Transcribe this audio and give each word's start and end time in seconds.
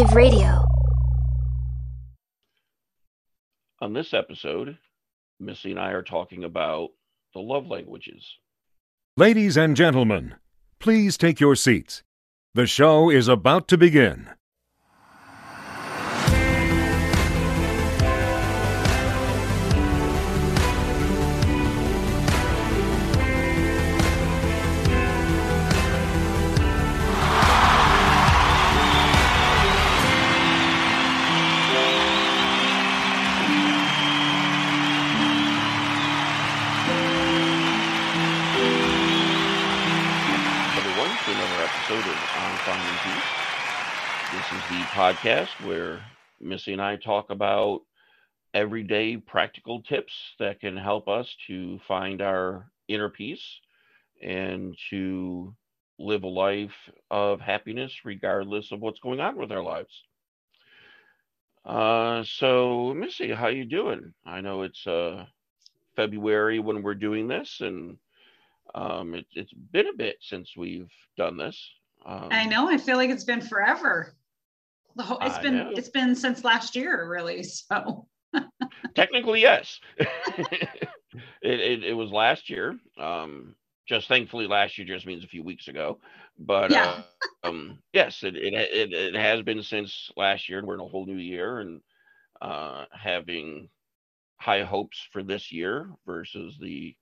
Alternative 0.00 0.16
Radio. 0.16 0.64
On 3.82 3.92
this 3.92 4.14
episode, 4.14 4.78
Missy 5.38 5.72
and 5.72 5.80
I 5.80 5.90
are 5.90 6.02
talking 6.02 6.42
about 6.44 6.90
the 7.34 7.40
love 7.40 7.66
languages. 7.66 8.24
Ladies 9.18 9.58
and 9.58 9.76
gentlemen, 9.76 10.36
please 10.78 11.18
take 11.18 11.38
your 11.38 11.54
seats. 11.54 12.02
The 12.54 12.66
show 12.66 13.10
is 13.10 13.28
about 13.28 13.68
to 13.68 13.76
begin. 13.76 14.30
Episode 41.90 42.10
of 42.10 42.18
On 42.36 42.56
Finding 42.58 42.98
Peace. 43.02 43.30
This 44.32 44.46
is 44.52 44.68
the 44.68 44.84
podcast 44.94 45.66
where 45.66 46.00
Missy 46.40 46.72
and 46.72 46.80
I 46.80 46.94
talk 46.94 47.30
about 47.30 47.80
everyday 48.54 49.16
practical 49.16 49.82
tips 49.82 50.12
that 50.38 50.60
can 50.60 50.76
help 50.76 51.08
us 51.08 51.34
to 51.48 51.80
find 51.88 52.22
our 52.22 52.70
inner 52.86 53.08
peace 53.08 53.42
and 54.22 54.76
to 54.90 55.52
live 55.98 56.22
a 56.22 56.28
life 56.28 56.70
of 57.10 57.40
happiness 57.40 57.92
regardless 58.04 58.70
of 58.70 58.80
what's 58.80 59.00
going 59.00 59.18
on 59.18 59.36
with 59.36 59.50
our 59.50 59.62
lives. 59.62 60.04
Uh, 61.64 62.22
so 62.24 62.94
Missy, 62.94 63.32
how 63.32 63.48
you 63.48 63.64
doing? 63.64 64.14
I 64.24 64.40
know 64.40 64.62
it's 64.62 64.86
uh, 64.86 65.24
February 65.96 66.60
when 66.60 66.82
we're 66.82 66.94
doing 66.94 67.26
this, 67.26 67.60
and 67.60 67.96
um, 68.76 69.16
it, 69.16 69.26
it's 69.32 69.52
been 69.52 69.88
a 69.88 69.96
bit 69.96 70.18
since 70.20 70.56
we've 70.56 70.92
done 71.16 71.36
this. 71.36 71.60
Um, 72.04 72.30
I 72.30 72.46
know. 72.46 72.68
I 72.68 72.78
feel 72.78 72.96
like 72.96 73.10
it's 73.10 73.24
been 73.24 73.40
forever. 73.40 74.16
The 74.96 75.02
whole, 75.02 75.18
it's 75.22 75.38
I 75.38 75.42
been 75.42 75.54
know. 75.54 75.72
it's 75.76 75.88
been 75.88 76.14
since 76.14 76.44
last 76.44 76.74
year, 76.76 77.08
really. 77.08 77.42
So 77.44 78.08
Technically, 78.94 79.40
yes. 79.40 79.80
it, 79.98 80.90
it 81.42 81.84
it 81.84 81.92
was 81.94 82.10
last 82.10 82.48
year. 82.50 82.78
Um, 82.98 83.56
just 83.86 84.08
thankfully, 84.08 84.46
last 84.46 84.78
year 84.78 84.86
just 84.86 85.06
means 85.06 85.24
a 85.24 85.28
few 85.28 85.42
weeks 85.42 85.68
ago. 85.68 86.00
But 86.38 86.72
Yeah. 86.72 86.86
uh, 86.88 87.02
um, 87.44 87.78
yes, 87.92 88.22
it, 88.22 88.36
it 88.36 88.54
it 88.54 88.92
it 88.92 89.14
has 89.14 89.42
been 89.42 89.62
since 89.62 90.10
last 90.16 90.48
year, 90.48 90.58
and 90.58 90.66
we're 90.66 90.74
in 90.74 90.80
a 90.80 90.88
whole 90.88 91.06
new 91.06 91.16
year, 91.16 91.60
and 91.60 91.80
uh, 92.40 92.86
having 92.92 93.68
high 94.38 94.62
hopes 94.62 95.06
for 95.12 95.22
this 95.22 95.52
year 95.52 95.90
versus 96.06 96.58
the 96.60 96.96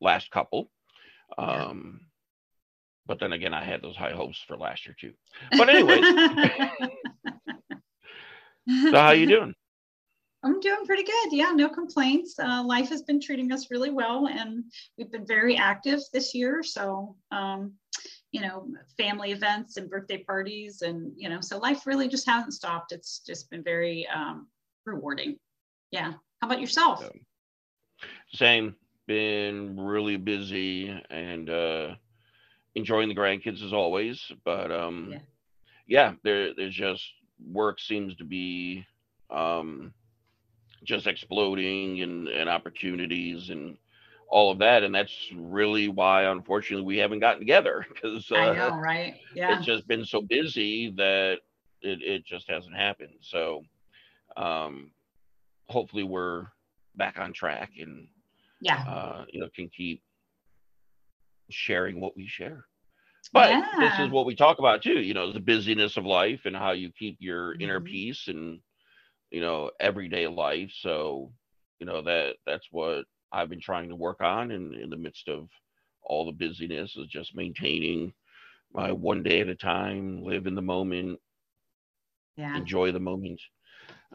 last 0.00 0.30
couple. 0.30 0.70
Yeah. 1.46 1.70
But 3.06 3.20
then 3.20 3.32
again, 3.32 3.54
I 3.54 3.64
had 3.64 3.82
those 3.82 3.96
high 3.96 4.12
hopes 4.12 4.42
for 4.46 4.56
last 4.56 4.86
year 4.86 4.96
too. 4.98 5.12
But 5.56 5.68
anyways, 5.68 6.00
so 8.90 8.92
how 8.92 9.12
you 9.12 9.26
doing? 9.26 9.54
I'm 10.42 10.60
doing 10.60 10.86
pretty 10.86 11.04
good. 11.04 11.32
Yeah, 11.32 11.52
no 11.52 11.68
complaints. 11.68 12.38
Uh, 12.38 12.62
life 12.64 12.88
has 12.90 13.02
been 13.02 13.20
treating 13.20 13.52
us 13.52 13.70
really 13.70 13.90
well, 13.90 14.28
and 14.28 14.64
we've 14.96 15.10
been 15.10 15.26
very 15.26 15.56
active 15.56 16.00
this 16.12 16.34
year. 16.34 16.62
So, 16.62 17.16
um, 17.32 17.72
you 18.30 18.40
know, 18.40 18.68
family 18.96 19.32
events 19.32 19.76
and 19.76 19.90
birthday 19.90 20.18
parties, 20.18 20.82
and 20.82 21.12
you 21.16 21.28
know, 21.28 21.40
so 21.40 21.58
life 21.58 21.86
really 21.86 22.08
just 22.08 22.28
hasn't 22.28 22.54
stopped. 22.54 22.92
It's 22.92 23.20
just 23.20 23.50
been 23.50 23.64
very 23.64 24.06
um, 24.14 24.46
rewarding. 24.84 25.38
Yeah. 25.90 26.12
How 26.40 26.48
about 26.48 26.60
yourself? 26.60 27.08
Same. 28.32 28.74
Been 29.06 29.78
really 29.78 30.16
busy 30.16 30.88
and 31.10 31.48
uh 31.48 31.94
enjoying 32.76 33.08
the 33.10 33.16
grandkids 33.16 33.64
as 33.64 33.74
always. 33.74 34.32
But 34.44 34.72
um 34.72 35.12
Yeah. 35.12 35.20
yeah, 35.88 36.14
there 36.24 36.54
there's 36.54 36.74
just 36.76 37.04
work 37.52 37.80
seems 37.80 38.16
to 38.16 38.24
be 38.24 38.86
um 39.30 39.94
just 40.84 41.06
exploding 41.06 42.02
and, 42.02 42.28
and 42.28 42.48
opportunities 42.48 43.50
and 43.50 43.78
all 44.28 44.50
of 44.52 44.58
that. 44.60 44.84
And 44.84 44.94
that's 44.94 45.30
really 45.36 45.88
why 45.88 46.24
unfortunately 46.24 46.86
we 46.86 46.98
haven't 46.98 47.20
gotten 47.20 47.40
together 47.40 47.86
because 47.94 48.30
I 48.32 48.50
uh, 48.50 48.54
know, 48.54 48.78
right? 48.78 49.14
Yeah. 49.34 49.58
it's 49.58 49.64
just 49.64 49.88
been 49.88 50.04
so 50.04 50.22
busy 50.22 50.92
that 50.96 51.38
it, 51.82 52.02
it 52.02 52.24
just 52.26 52.48
hasn't 52.48 52.76
happened. 52.76 53.14
So 53.22 53.64
um 54.36 54.92
hopefully 55.68 56.04
we're 56.04 56.46
back 56.96 57.18
on 57.18 57.32
track 57.32 57.72
and 57.80 58.08
Yeah. 58.60 58.84
uh, 58.86 59.24
you 59.32 59.40
know, 59.40 59.48
can 59.54 59.68
keep 59.68 60.02
sharing 61.50 62.00
what 62.00 62.16
we 62.16 62.26
share. 62.26 62.66
But 63.32 63.58
this 63.78 63.98
is 63.98 64.10
what 64.10 64.26
we 64.26 64.34
talk 64.34 64.58
about 64.58 64.82
too, 64.82 65.00
you 65.00 65.14
know, 65.14 65.32
the 65.32 65.40
busyness 65.40 65.96
of 65.96 66.04
life 66.06 66.42
and 66.44 66.56
how 66.56 66.72
you 66.72 66.90
keep 66.92 67.16
your 67.20 67.56
inner 67.60 67.80
Mhm. 67.80 67.80
peace 67.80 68.28
and 68.28 68.60
you 69.30 69.40
know, 69.40 69.70
everyday 69.80 70.26
life. 70.26 70.70
So, 70.80 71.32
you 71.80 71.86
know, 71.86 72.02
that 72.02 72.36
that's 72.46 72.68
what 72.70 73.04
I've 73.32 73.48
been 73.48 73.60
trying 73.60 73.88
to 73.90 73.96
work 73.96 74.20
on 74.20 74.50
in, 74.52 74.74
in 74.74 74.90
the 74.90 74.96
midst 74.96 75.28
of 75.28 75.48
all 76.02 76.26
the 76.26 76.32
busyness 76.32 76.96
is 76.96 77.06
just 77.08 77.34
maintaining 77.36 78.12
my 78.72 78.92
one 78.92 79.22
day 79.22 79.40
at 79.40 79.48
a 79.48 79.54
time, 79.56 80.22
live 80.22 80.46
in 80.46 80.54
the 80.54 80.62
moment, 80.62 81.20
Yeah. 82.36 82.54
enjoy 82.54 82.92
the 82.92 83.00
moment. 83.00 83.40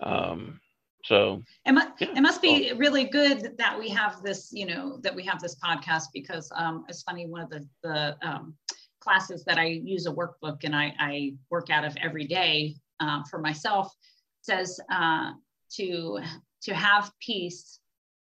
Um 0.02 0.60
so 1.04 1.42
It, 1.66 1.72
mu- 1.74 1.82
Yeah. 2.00 2.14
it 2.16 2.22
must 2.22 2.42
be 2.42 2.72
really 2.74 3.06
good 3.06 3.58
that 3.58 3.78
we 3.78 3.90
have 3.90 4.22
this, 4.24 4.52
you 4.52 4.66
know, 4.66 4.98
that 5.04 5.16
we 5.16 5.24
have 5.26 5.40
this 5.42 5.56
podcast 5.56 6.06
because 6.14 6.52
um, 6.56 6.86
it's 6.88 7.04
funny. 7.04 7.28
One 7.28 7.42
of 7.42 7.50
the 7.50 7.68
the 7.84 8.18
um, 8.28 8.56
classes 9.00 9.44
that 9.46 9.58
I 9.58 9.66
use 9.66 10.06
a 10.06 10.12
workbook 10.12 10.64
and 10.64 10.76
I, 10.76 10.94
I 11.00 11.34
work 11.50 11.70
out 11.70 11.84
of 11.84 11.96
every 11.98 12.26
day 12.26 12.76
um, 13.00 13.24
for 13.30 13.40
myself 13.40 13.94
says 14.42 14.80
uh, 14.92 15.32
to 15.78 16.20
to 16.64 16.74
have 16.76 17.12
peace, 17.20 17.80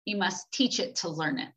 you 0.05 0.17
must 0.17 0.51
teach 0.51 0.79
it 0.79 0.95
to 0.97 1.09
learn 1.09 1.39
it, 1.39 1.49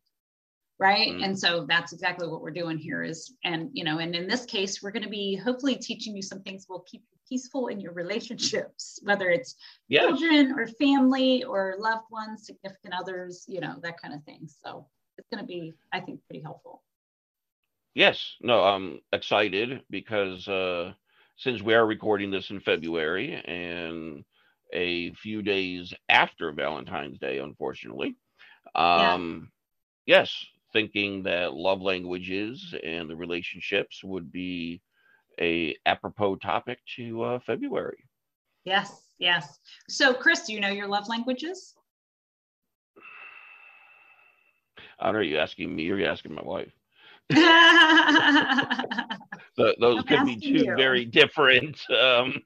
right? 0.79 1.09
Mm. 1.09 1.23
And 1.23 1.39
so 1.39 1.65
that's 1.67 1.93
exactly 1.93 2.27
what 2.27 2.41
we're 2.41 2.51
doing 2.51 2.77
here. 2.77 3.03
Is 3.03 3.33
and 3.43 3.69
you 3.73 3.83
know, 3.83 3.99
and 3.99 4.15
in 4.15 4.27
this 4.27 4.45
case, 4.45 4.81
we're 4.81 4.91
going 4.91 5.03
to 5.03 5.09
be 5.09 5.35
hopefully 5.35 5.75
teaching 5.75 6.15
you 6.15 6.21
some 6.21 6.41
things 6.41 6.67
will 6.69 6.85
keep 6.89 7.03
you 7.11 7.17
peaceful 7.27 7.67
in 7.67 7.79
your 7.79 7.93
relationships, 7.93 8.99
whether 9.03 9.29
it's 9.29 9.55
yes. 9.87 10.03
children 10.03 10.53
or 10.57 10.67
family 10.67 11.43
or 11.43 11.75
loved 11.79 12.05
ones, 12.11 12.45
significant 12.45 12.93
others, 12.93 13.45
you 13.47 13.59
know, 13.59 13.75
that 13.81 14.01
kind 14.01 14.13
of 14.13 14.23
thing. 14.23 14.47
So 14.63 14.87
it's 15.17 15.27
going 15.29 15.43
to 15.43 15.47
be, 15.47 15.73
I 15.91 15.99
think, 15.99 16.21
pretty 16.27 16.41
helpful. 16.41 16.83
Yes, 17.93 18.35
no, 18.41 18.63
I'm 18.63 18.99
excited 19.11 19.81
because 19.89 20.47
uh, 20.47 20.93
since 21.37 21.63
we 21.63 21.73
are 21.73 21.85
recording 21.85 22.29
this 22.29 22.51
in 22.51 22.59
February 22.59 23.33
and 23.33 24.23
a 24.71 25.11
few 25.13 25.41
days 25.41 25.93
after 26.07 26.51
Valentine's 26.51 27.17
Day, 27.17 27.39
unfortunately, 27.39 28.15
Yeah. 28.75 29.13
um, 29.13 29.51
yes, 30.05 30.45
thinking 30.77 31.23
that 31.23 31.55
love 31.55 31.81
languages 31.81 32.75
and 32.83 33.09
the 33.09 33.15
relationships 33.15 34.03
would 34.03 34.31
be 34.31 34.79
a 35.41 35.75
apropos 35.87 36.35
topic 36.35 36.77
to 36.95 37.23
uh, 37.23 37.39
February. 37.39 37.97
Yes, 38.63 39.01
yes. 39.17 39.57
So, 39.89 40.13
Chris, 40.13 40.41
do 40.45 40.53
you 40.53 40.59
know 40.59 40.69
your 40.69 40.87
love 40.87 41.09
languages? 41.09 41.73
I 44.99 45.05
don't 45.05 45.13
know, 45.13 45.19
are 45.19 45.23
you 45.23 45.39
asking 45.39 45.75
me 45.75 45.89
or 45.89 45.95
are 45.95 45.99
you 45.99 46.05
asking 46.05 46.35
my 46.35 46.43
wife? 46.43 46.71
Those 49.57 49.97
I'm 49.97 50.03
could 50.05 50.25
be 50.27 50.35
two 50.39 50.63
you. 50.65 50.75
very 50.77 51.05
different 51.05 51.79
um, 51.89 52.39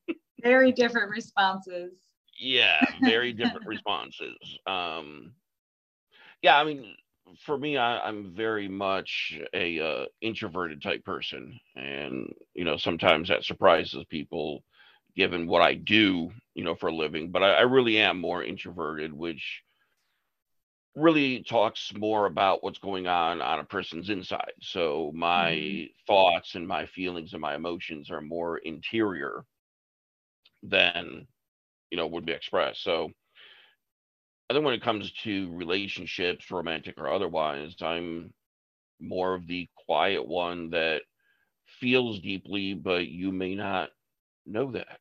very 0.42 0.72
different 0.72 1.10
responses. 1.10 1.92
yeah 2.38 2.84
very 3.02 3.32
different 3.32 3.66
responses 3.66 4.36
um 4.66 5.32
yeah 6.42 6.58
i 6.60 6.64
mean 6.64 6.94
for 7.36 7.58
me 7.58 7.76
I, 7.76 8.00
i'm 8.00 8.32
very 8.34 8.68
much 8.68 9.38
a 9.54 9.80
uh, 9.80 10.06
introverted 10.20 10.82
type 10.82 11.04
person 11.04 11.58
and 11.76 12.32
you 12.54 12.64
know 12.64 12.76
sometimes 12.76 13.28
that 13.28 13.44
surprises 13.44 14.04
people 14.08 14.62
given 15.16 15.46
what 15.46 15.62
i 15.62 15.74
do 15.74 16.30
you 16.54 16.64
know 16.64 16.74
for 16.74 16.88
a 16.88 16.94
living 16.94 17.30
but 17.30 17.42
i, 17.42 17.54
I 17.54 17.60
really 17.62 17.98
am 17.98 18.20
more 18.20 18.42
introverted 18.42 19.12
which 19.12 19.62
really 20.94 21.42
talks 21.44 21.92
more 21.94 22.26
about 22.26 22.62
what's 22.62 22.78
going 22.78 23.06
on 23.06 23.40
on 23.40 23.60
a 23.60 23.64
person's 23.64 24.10
inside 24.10 24.52
so 24.60 25.12
my 25.14 25.52
Mhm. 25.54 25.80
thoughts 26.06 26.54
and 26.54 26.66
my 26.66 26.86
feelings 26.86 27.32
and 27.32 27.40
my 27.42 27.54
emotions 27.54 28.10
are 28.10 28.20
more 28.20 28.58
interior 28.58 29.44
than 30.62 31.26
you 31.90 31.96
know 31.96 32.06
would 32.06 32.26
be 32.26 32.32
expressed 32.32 32.82
so 32.82 33.10
i 34.48 34.54
think 34.54 34.64
when 34.64 34.74
it 34.74 34.82
comes 34.82 35.12
to 35.12 35.50
relationships 35.54 36.50
romantic 36.50 36.94
or 36.98 37.12
otherwise 37.12 37.74
i'm 37.82 38.32
more 39.00 39.34
of 39.34 39.46
the 39.46 39.68
quiet 39.86 40.26
one 40.26 40.70
that 40.70 41.02
feels 41.66 42.20
deeply 42.20 42.74
but 42.74 43.06
you 43.08 43.30
may 43.30 43.54
not 43.54 43.90
know 44.46 44.70
that 44.70 44.98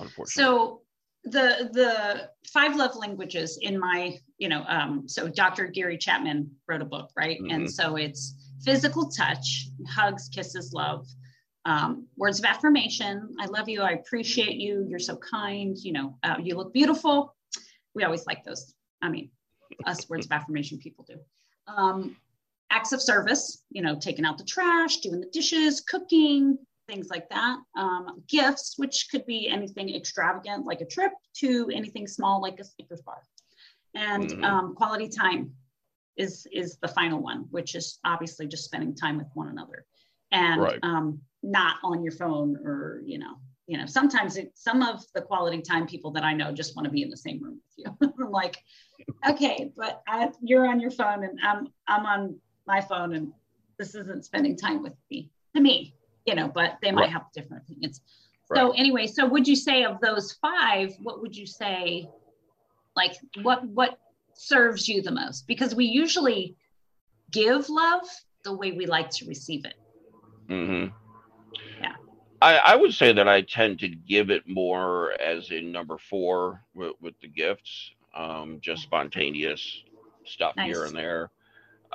unfortunately. 0.00 0.44
So 0.44 0.80
the 1.24 1.70
the 1.72 2.30
five 2.52 2.74
love 2.76 2.96
languages 2.96 3.58
in 3.62 3.78
my 3.78 4.18
you 4.38 4.48
know 4.48 4.64
um, 4.66 5.08
so 5.08 5.28
Dr. 5.28 5.66
Gary 5.66 5.96
Chapman 5.96 6.50
wrote 6.66 6.82
a 6.82 6.84
book 6.84 7.10
right, 7.16 7.40
Mhm. 7.40 7.54
and 7.54 7.70
so 7.70 7.96
it's 7.96 8.34
physical 8.64 9.08
touch, 9.08 9.68
hugs, 9.88 10.28
kisses, 10.28 10.72
love. 10.72 11.06
Um, 11.64 12.08
words 12.16 12.40
of 12.40 12.44
affirmation. 12.44 13.36
I 13.38 13.46
love 13.46 13.68
you. 13.68 13.82
I 13.82 13.92
appreciate 13.92 14.56
you. 14.56 14.84
You're 14.88 14.98
so 14.98 15.16
kind. 15.16 15.78
You 15.78 15.92
know, 15.92 16.18
uh, 16.24 16.36
you 16.42 16.56
look 16.56 16.72
beautiful. 16.72 17.36
We 17.94 18.04
always 18.04 18.26
like 18.26 18.44
those. 18.44 18.74
I 19.00 19.08
mean, 19.08 19.30
us 19.84 20.08
words 20.08 20.26
of 20.26 20.32
affirmation 20.32 20.78
people 20.78 21.04
do. 21.08 21.18
Um, 21.66 22.16
acts 22.70 22.92
of 22.92 23.02
service, 23.02 23.62
you 23.70 23.82
know, 23.82 23.96
taking 23.98 24.24
out 24.24 24.38
the 24.38 24.44
trash, 24.44 24.98
doing 24.98 25.20
the 25.20 25.26
dishes, 25.26 25.80
cooking, 25.80 26.58
things 26.88 27.08
like 27.10 27.28
that. 27.30 27.58
Um, 27.76 28.22
gifts, 28.28 28.74
which 28.78 29.08
could 29.10 29.26
be 29.26 29.48
anything 29.48 29.94
extravagant 29.94 30.64
like 30.64 30.80
a 30.80 30.86
trip 30.86 31.12
to 31.36 31.70
anything 31.72 32.06
small 32.06 32.40
like 32.40 32.58
a 32.58 32.64
Snickers 32.64 33.02
bar. 33.02 33.22
And 33.94 34.28
Mhm. 34.30 34.44
um, 34.44 34.74
quality 34.74 35.08
time 35.08 35.54
is 36.16 36.46
is 36.52 36.78
the 36.78 36.88
final 36.88 37.20
one, 37.20 37.46
which 37.50 37.74
is 37.74 37.98
obviously 38.04 38.46
just 38.46 38.64
spending 38.64 38.94
time 38.94 39.18
with 39.18 39.28
one 39.34 39.48
another 39.48 39.86
and 40.32 40.60
Right. 40.62 40.78
um, 40.82 41.20
not 41.42 41.76
on 41.84 42.02
your 42.02 42.12
phone 42.12 42.56
or 42.64 43.02
you 43.04 43.18
know 43.18 43.36
you 43.66 43.78
know 43.78 43.86
sometimes 43.86 44.36
it, 44.36 44.52
some 44.54 44.82
of 44.82 45.04
the 45.14 45.22
quality 45.22 45.62
time 45.62 45.86
people 45.86 46.10
that 46.12 46.24
I 46.24 46.32
know 46.34 46.52
just 46.52 46.74
want 46.76 46.84
to 46.86 46.90
be 46.90 47.02
in 47.02 47.10
the 47.10 47.16
same 47.16 47.42
room 47.42 47.60
with 47.76 47.86
you. 48.00 48.12
I'm 48.24 48.30
like, 48.30 48.58
okay, 49.28 49.70
but 49.76 50.02
I, 50.08 50.30
you're 50.42 50.66
on 50.66 50.80
your 50.80 50.90
phone 50.90 51.24
and 51.24 51.38
I'm 51.42 51.68
I'm 51.86 52.06
on 52.06 52.36
my 52.66 52.80
phone 52.80 53.14
and 53.14 53.32
this 53.78 53.94
isn't 53.94 54.24
spending 54.24 54.56
time 54.56 54.82
with 54.82 54.94
me 55.10 55.30
to 55.54 55.60
me, 55.62 55.94
you 56.26 56.34
know. 56.34 56.48
But 56.48 56.78
they 56.82 56.90
might 56.92 57.02
Right. 57.02 57.10
have 57.12 57.26
different 57.34 57.62
opinions. 57.64 58.00
So 58.54 58.72
anyway, 58.72 59.06
so 59.06 59.26
would 59.26 59.48
you 59.48 59.56
say 59.56 59.84
of 59.84 60.00
those 60.00 60.32
five, 60.32 60.94
what 61.02 61.22
would 61.22 61.34
you 61.36 61.46
say? 61.46 62.06
Like 62.94 63.16
what 63.42 63.64
what 63.66 63.98
serves 64.34 64.88
you 64.88 65.00
the 65.02 65.10
most? 65.12 65.46
Because 65.46 65.74
we 65.74 65.86
usually 65.86 66.56
give 67.30 67.68
love 67.70 68.02
the 68.44 68.54
way 68.54 68.72
we 68.72 68.86
like 68.86 69.08
to 69.10 69.26
receive 69.26 69.64
it. 69.64 69.74
hmm 70.48 70.86
Yeah. 70.86 70.88
I, 72.42 72.56
I 72.56 72.76
would 72.76 72.92
say 72.92 73.12
that 73.12 73.28
I 73.28 73.42
tend 73.42 73.78
to 73.80 73.88
give 73.88 74.30
it 74.30 74.48
more 74.48 75.12
as 75.20 75.50
in 75.52 75.70
number 75.70 75.96
four 75.96 76.64
with, 76.74 76.94
with 77.00 77.14
the 77.20 77.28
gifts, 77.28 77.92
um, 78.16 78.58
just 78.60 78.82
spontaneous 78.82 79.84
stuff 80.24 80.54
here 80.56 80.84
and 80.84 80.96
there. 80.96 81.30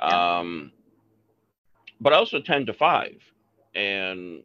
Yeah. 0.02 0.38
Um, 0.38 0.72
but 2.00 2.14
I 2.14 2.16
also 2.16 2.40
tend 2.40 2.66
to 2.68 2.72
five. 2.72 3.20
And 3.74 4.42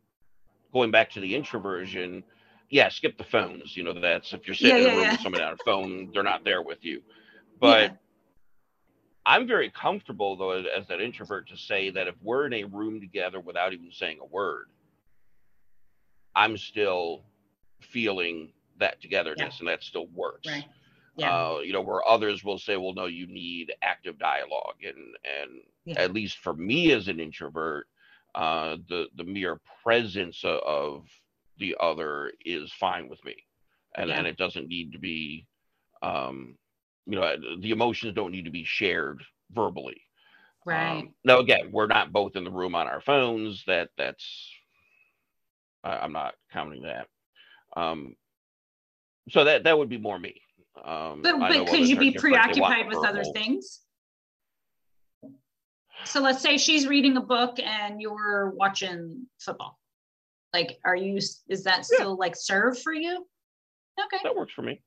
going 0.74 0.92
back 0.92 1.10
to 1.12 1.22
the 1.22 1.36
introversion, 1.36 2.24
yeah, 2.70 2.90
skip 2.90 3.18
the 3.18 3.24
phones. 3.24 3.78
You 3.78 3.84
know, 3.84 3.94
that's 3.94 4.34
if 4.34 4.46
you're 4.46 4.56
sitting 4.56 4.78
Yeah, 4.78 4.90
in 4.90 4.94
a 4.94 4.96
room 4.98 5.04
yeah. 5.06 5.12
with 5.14 5.22
somebody 5.22 5.44
on 5.44 5.54
a 5.54 5.58
phone, 5.58 6.10
they're 6.14 6.24
not 6.24 6.44
there 6.44 6.62
with 6.62 6.84
you. 6.84 7.02
But 7.60 7.92
Yeah. 7.92 7.98
I'm 9.26 9.48
very 9.48 9.70
comfortable 9.70 10.36
though 10.36 10.52
as, 10.52 10.66
as 10.78 10.88
that 10.90 11.00
introvert 11.00 11.48
to 11.50 11.58
say 11.58 11.92
that 11.92 12.08
if 12.10 12.16
we're 12.22 12.46
in 12.48 12.54
a 12.54 12.66
room 12.66 13.00
together 13.00 13.40
without 13.40 13.72
even 13.72 13.90
saying 13.92 14.18
a 14.22 14.26
word, 14.26 14.68
I'm 16.36 16.58
still 16.58 17.24
feeling 17.82 18.54
that 18.80 19.02
togetherness 19.02 19.60
and 19.60 19.68
that 19.70 19.84
still 19.84 20.08
works. 20.08 20.48
Right. 20.48 20.66
Yeah. 21.18 21.30
Uh, 21.32 21.60
you 21.60 21.74
know, 21.74 21.82
where 21.82 22.08
others 22.08 22.44
will 22.44 22.58
say, 22.58 22.76
well, 22.78 22.94
no, 22.94 23.06
you 23.06 23.28
need 23.28 23.74
active 23.82 24.18
dialogue. 24.18 24.78
And 24.84 24.98
and 25.24 25.62
Yeah. 25.86 26.02
at 26.02 26.14
least 26.14 26.38
for 26.40 26.54
me 26.54 26.92
as 26.92 27.08
an 27.08 27.20
introvert, 27.20 27.88
uh, 28.36 28.78
the 28.90 29.08
the 29.16 29.24
mere 29.24 29.60
presence 29.84 30.44
of, 30.44 30.60
of 30.62 31.08
the 31.58 31.76
other 31.80 32.34
is 32.46 32.72
fine 32.74 33.08
with 33.10 33.24
me. 33.24 33.36
And 33.96 34.10
Yeah. 34.10 34.18
and 34.18 34.28
it 34.28 34.38
doesn't 34.38 34.68
need 34.68 34.92
to 34.94 35.00
be 35.00 35.46
um, 36.02 36.58
you 37.06 37.16
know, 37.20 37.36
the 37.60 37.72
emotions 37.72 38.14
don't 38.14 38.32
need 38.32 38.46
to 38.46 38.52
be 38.52 38.64
shared 38.66 39.24
verbally. 39.52 40.02
right. 40.66 41.00
Um, 41.00 41.14
now, 41.24 41.40
again, 41.40 41.72
we're 41.72 41.88
not 41.88 42.12
both 42.12 42.36
in 42.36 42.44
the 42.44 42.52
room 42.52 42.76
on 42.76 42.88
our 42.88 43.02
phones. 43.02 43.64
That 43.68 43.90
that's 43.98 44.26
I, 45.84 45.98
I'm 45.98 46.14
not 46.14 46.36
counting 46.52 46.84
that. 46.84 47.08
Um, 47.76 48.16
so 49.30 49.44
that 49.44 49.64
that 49.64 49.78
would 49.78 49.90
be 49.90 49.98
more 49.98 50.20
me. 50.20 50.42
Um, 50.84 51.22
but 51.22 51.40
but 51.40 51.68
could 51.68 51.88
you 51.88 51.98
be 51.98 52.12
different. 52.12 52.54
They 52.54 52.62
want 52.62 52.74
preoccupied 52.74 52.88
with 52.88 53.06
other 53.06 53.24
things? 53.24 53.82
So 56.06 56.20
let's 56.20 56.42
say 56.42 56.58
she's 56.58 56.88
reading 56.88 57.16
a 57.18 57.22
book 57.22 57.60
and 57.60 58.02
you're 58.02 58.52
watching 58.56 59.28
football. 59.40 59.80
Like, 60.54 60.80
are 60.84 60.96
you? 60.96 61.16
Is 61.18 61.64
that 61.64 61.78
Yeah. 61.78 61.82
still 61.82 62.18
like 62.18 62.36
serve 62.36 62.80
for 62.82 62.94
you? 62.94 63.26
Okay. 64.06 64.18
That 64.24 64.36
works 64.36 64.54
for 64.54 64.64
me. 64.64 64.82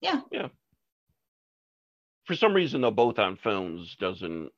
Yeah. 0.00 0.20
Yeah. 0.30 0.48
For 2.26 2.34
some 2.34 2.54
reason, 2.54 2.80
though, 2.80 2.90
both 2.90 3.18
on 3.18 3.36
phones 3.36 3.96
doesn't. 3.96 4.50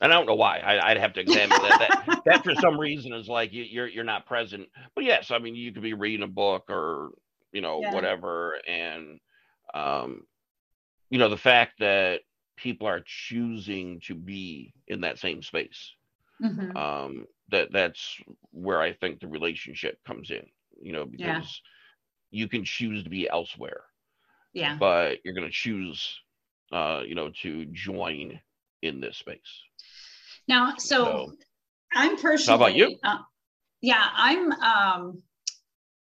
And 0.00 0.12
I 0.12 0.16
don't 0.16 0.26
know 0.26 0.34
why. 0.34 0.58
I, 0.58 0.90
I'd 0.90 0.98
have 0.98 1.14
to 1.14 1.20
examine 1.20 1.62
that. 1.62 1.78
that. 1.78 1.92
That 2.24 2.42
for 2.44 2.54
some 2.54 2.78
reason 2.78 3.12
is 3.12 3.28
like 3.28 3.52
you, 3.52 3.62
you're 3.64 3.88
you're 3.88 4.04
not 4.04 4.26
present. 4.26 4.68
But 4.94 5.04
yes, 5.04 5.30
I 5.30 5.38
mean 5.38 5.54
you 5.54 5.72
could 5.72 5.82
be 5.82 5.94
reading 5.94 6.22
a 6.24 6.28
book 6.28 6.64
or 6.70 7.10
you 7.52 7.60
know 7.60 7.80
Yeah. 7.80 7.88
whatever, 7.88 8.54
and 8.66 9.18
um, 9.74 10.22
you 11.10 11.18
know 11.18 11.28
the 11.28 11.36
fact 11.36 11.78
that 11.80 12.22
people 12.56 12.86
are 12.86 13.02
choosing 13.04 14.00
to 14.00 14.14
be 14.14 14.72
in 14.88 15.00
that 15.02 15.18
same 15.18 15.42
space. 15.42 15.94
Mhm. 16.40 16.76
Um, 16.76 17.26
that 17.50 17.72
that's 17.72 18.18
where 18.50 18.80
I 18.80 18.92
think 18.92 19.20
the 19.20 19.28
relationship 19.28 19.98
comes 20.06 20.30
in. 20.30 20.46
You 20.80 20.92
know 20.92 21.06
because 21.06 21.44
Yeah. 21.44 22.26
you 22.30 22.48
can 22.48 22.64
choose 22.64 23.04
to 23.04 23.10
be 23.10 23.28
elsewhere 23.28 23.82
Yeah. 24.52 24.78
but 24.78 25.18
you're 25.24 25.34
going 25.34 25.46
to 25.46 25.52
choose 25.52 26.20
uh 26.72 27.02
you 27.06 27.14
know 27.14 27.30
to 27.42 27.66
join 27.72 28.40
in 28.82 29.00
this 29.00 29.16
space 29.18 29.62
Now, 30.48 30.74
so, 30.78 31.04
So- 31.04 31.36
I'm 31.92 32.16
personally. 32.16 32.46
How 32.46 32.54
about 32.54 32.74
you? 32.76 32.96
Uh, 33.02 33.18
yeah, 33.80 34.08
I'm 34.14 34.52
um, 34.52 35.22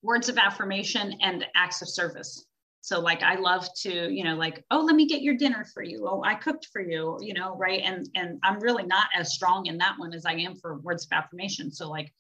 words 0.03 0.29
of 0.29 0.39
affirmation 0.39 1.17
and 1.21 1.47
acts 1.55 1.83
of 1.83 1.89
service. 1.89 2.47
So, 2.83 2.99
like, 2.99 3.23
I 3.23 3.35
love 3.35 3.69
to, 3.83 4.11
you 4.11 4.25
know, 4.25 4.37
like, 4.37 4.65
oh, 4.71 4.81
let 4.81 4.97
me 4.97 5.07
get 5.07 5.21
your 5.21 5.37
dinner 5.37 5.65
for 5.65 5.83
you. 5.83 6.09
Oh, 6.09 6.23
I 6.25 6.35
cooked 6.35 6.69
for 6.73 6.81
you. 6.81 7.19
You 7.21 7.35
know, 7.35 7.55
right? 7.57 7.83
And 7.85 8.09
and 8.15 8.39
I'm 8.43 8.59
really 8.59 8.85
not 8.85 9.09
as 9.15 9.35
strong 9.35 9.67
in 9.67 9.77
that 9.79 9.99
one 9.99 10.15
as 10.15 10.25
I 10.25 10.33
am 10.33 10.57
for 10.57 10.79
words 10.79 11.05
of 11.05 11.13
affirmation. 11.13 11.71
So, 11.71 11.91
like, 11.91 12.13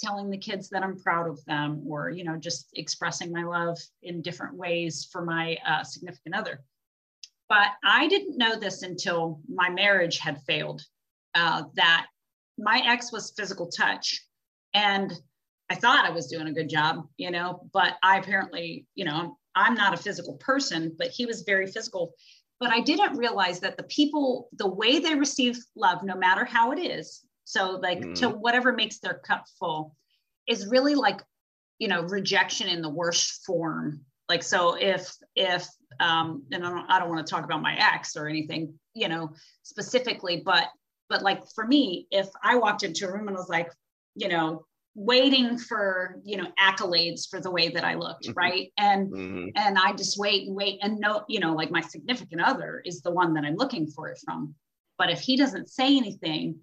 telling 0.00 0.30
the 0.30 0.38
kids 0.38 0.70
that 0.70 0.82
I'm 0.82 0.98
proud 0.98 1.28
of 1.28 1.44
them, 1.44 1.82
or 1.86 2.10
you 2.10 2.24
know, 2.24 2.36
just 2.36 2.70
expressing 2.74 3.30
my 3.30 3.44
love 3.44 3.78
in 4.02 4.22
different 4.22 4.56
ways 4.56 5.06
for 5.12 5.22
my 5.24 5.56
uh, 5.66 5.84
significant 5.84 6.34
other. 6.34 6.64
But 7.48 7.68
I 7.84 8.08
didn't 8.08 8.38
know 8.38 8.58
this 8.58 8.82
until 8.82 9.40
my 9.48 9.68
marriage 9.68 10.18
had 10.18 10.42
failed. 10.42 10.82
Uh, 11.36 11.64
that 11.74 12.06
my 12.58 12.82
ex 12.86 13.12
was 13.12 13.34
physical 13.36 13.66
touch. 13.68 14.22
And 14.74 15.12
i 15.68 15.74
thought 15.74 16.04
i 16.04 16.10
was 16.10 16.28
doing 16.28 16.46
a 16.46 16.52
good 16.52 16.68
job 16.68 17.08
you 17.16 17.28
know 17.28 17.68
but 17.72 17.94
i 18.00 18.18
apparently 18.18 18.86
you 18.94 19.04
know 19.04 19.36
i'm 19.56 19.74
not 19.74 19.94
a 19.94 19.96
physical 19.96 20.34
person 20.34 20.94
but 20.96 21.08
he 21.08 21.26
was 21.26 21.42
very 21.42 21.66
physical. 21.66 22.12
But 22.60 22.70
i 22.70 22.80
didn't 22.80 23.18
realize 23.18 23.58
that 23.60 23.76
the 23.76 23.82
people 23.84 24.48
the 24.52 24.68
way 24.68 25.00
they 25.00 25.14
receive 25.14 25.58
love 25.74 26.04
no 26.04 26.16
matter 26.16 26.44
how 26.44 26.70
it 26.72 26.78
is 26.78 27.26
so 27.46 27.78
like 27.80 28.14
to 28.14 28.28
whatever 28.28 28.72
makes 28.72 28.98
their 28.98 29.14
cup 29.14 29.44
full 29.58 29.94
is 30.48 30.66
really 30.66 30.94
like 30.94 31.20
you 31.78 31.88
know 31.88 32.02
rejection 32.02 32.68
in 32.68 32.82
the 32.82 32.90
worst 32.90 33.44
form. 33.46 34.00
Like 34.28 34.42
so 34.42 34.76
if 34.78 35.14
if 35.36 35.68
um 36.00 36.42
and 36.50 36.66
i 36.66 36.70
don't, 36.70 36.90
I 36.90 36.98
don't 36.98 37.08
want 37.08 37.24
to 37.24 37.30
talk 37.30 37.44
about 37.44 37.62
my 37.62 37.76
ex 37.76 38.16
or 38.16 38.26
anything 38.26 38.74
you 38.94 39.08
know 39.08 39.30
specifically 39.62 40.42
but 40.44 40.64
but 41.08 41.22
like 41.22 41.42
for 41.54 41.66
me 41.66 42.06
if 42.10 42.28
i 42.42 42.56
walked 42.56 42.82
into 42.82 43.06
a 43.08 43.12
room 43.12 43.28
and 43.28 43.36
was 43.36 43.48
like 43.48 43.70
you 44.14 44.28
know 44.28 44.64
waiting 44.94 45.58
for 45.58 46.16
you 46.24 46.36
know 46.38 46.46
accolades 46.58 47.28
for 47.28 47.38
the 47.40 47.50
way 47.50 47.68
that 47.68 47.84
i 47.84 47.94
looked 47.94 48.26
Mhm. 48.28 48.36
right? 48.36 48.72
And 48.78 49.12
Mhm. 49.12 49.52
and 49.54 49.78
i 49.78 49.92
just 49.92 50.18
wait 50.18 50.46
and 50.46 50.56
wait 50.56 50.78
and 50.82 50.98
no 50.98 51.24
you 51.28 51.38
know 51.38 51.54
like 51.54 51.70
my 51.70 51.82
significant 51.82 52.40
other 52.40 52.80
is 52.84 53.02
the 53.02 53.10
one 53.10 53.34
that 53.34 53.44
i'm 53.44 53.56
looking 53.56 53.86
for 53.86 54.08
it 54.08 54.18
from. 54.24 54.54
But 54.98 55.10
if 55.10 55.20
he 55.20 55.36
doesn't 55.36 55.68
say 55.68 55.96
anything 55.96 56.60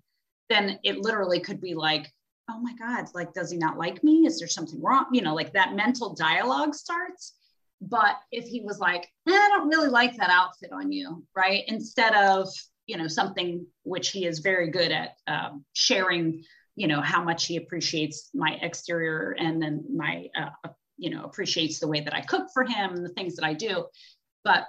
then 0.49 0.79
it 0.83 0.97
literally 0.97 1.39
could 1.39 1.61
be 1.61 1.75
like 1.75 2.11
oh 2.49 2.59
my 2.59 2.73
god 2.73 3.05
like 3.13 3.33
does 3.33 3.51
he 3.51 3.57
not 3.57 3.77
like 3.77 4.03
me? 4.03 4.25
Is 4.25 4.39
there 4.39 4.47
something 4.47 4.81
wrong? 4.81 5.05
You 5.11 5.21
know 5.21 5.35
like 5.35 5.53
that 5.53 5.75
mental 5.75 6.13
dialogue 6.15 6.73
starts. 6.73 7.33
But 7.81 8.15
if 8.31 8.45
he 8.45 8.61
was 8.61 8.79
like 8.79 9.03
eh, 9.27 9.31
i 9.31 9.49
don't 9.49 9.67
really 9.69 9.89
like 9.89 10.15
that 10.17 10.31
outfit 10.31 10.71
on 10.71 10.91
you 10.91 11.23
right? 11.35 11.63
Instead 11.67 12.15
of 12.15 12.49
you 12.87 12.97
know 12.97 13.07
something 13.07 13.65
which 13.83 14.09
he 14.09 14.25
is 14.25 14.39
very 14.39 14.69
good 14.69 14.91
at 14.91 15.15
um, 15.27 15.63
sharing 15.73 16.43
you 16.75 16.87
know 16.87 17.01
how 17.01 17.23
much 17.23 17.45
he 17.45 17.57
appreciates 17.57 18.29
my 18.33 18.57
exterior 18.61 19.35
and 19.39 19.61
then 19.61 19.83
my 19.95 20.27
uh, 20.35 20.69
you 20.97 21.09
know 21.09 21.23
appreciates 21.23 21.79
the 21.79 21.87
way 21.87 22.01
that 22.01 22.13
i 22.13 22.21
cook 22.21 22.47
for 22.53 22.63
him 22.63 22.93
and 22.93 23.05
the 23.05 23.13
things 23.13 23.35
that 23.35 23.45
i 23.45 23.53
do 23.53 23.85
but 24.43 24.67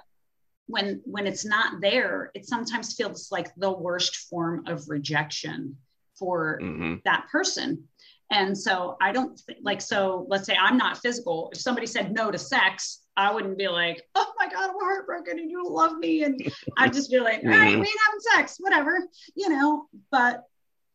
when 0.67 1.01
when 1.05 1.27
it's 1.27 1.45
not 1.45 1.81
there 1.81 2.31
it 2.33 2.45
sometimes 2.45 2.95
feels 2.95 3.31
like 3.31 3.53
the 3.55 3.71
worst 3.71 4.15
form 4.29 4.65
of 4.67 4.87
rejection 4.89 5.77
for 6.17 6.59
Mhm. 6.61 7.03
that 7.03 7.27
person 7.31 7.87
And 8.31 8.57
so 8.57 8.97
I 8.99 9.11
don't 9.11 9.39
th- 9.45 9.59
like, 9.61 9.81
so 9.81 10.25
let's 10.29 10.47
say 10.47 10.55
I'm 10.59 10.77
not 10.77 10.97
physical. 10.97 11.51
If 11.53 11.61
somebody 11.61 11.85
said 11.85 12.11
no 12.11 12.31
to 12.31 12.39
sex, 12.39 13.04
I 13.17 13.31
wouldn't 13.33 13.57
be 13.57 13.67
like, 13.67 14.03
oh 14.15 14.33
my 14.37 14.47
God, 14.47 14.69
I'm 14.69 14.75
heartbroken 14.79 15.39
and 15.39 15.49
you 15.49 15.57
don't 15.63 15.71
love 15.71 15.97
me. 15.97 16.23
And 16.23 16.41
I'd 16.77 16.93
just 16.93 17.09
be 17.09 17.19
like, 17.19 17.41
all 17.43 17.49
right, 17.49 17.73
we 17.79 17.87
ain't 17.87 17.99
having 18.05 18.19
sex, 18.19 18.57
whatever, 18.59 19.07
you 19.35 19.49
know. 19.49 19.87
But 20.11 20.43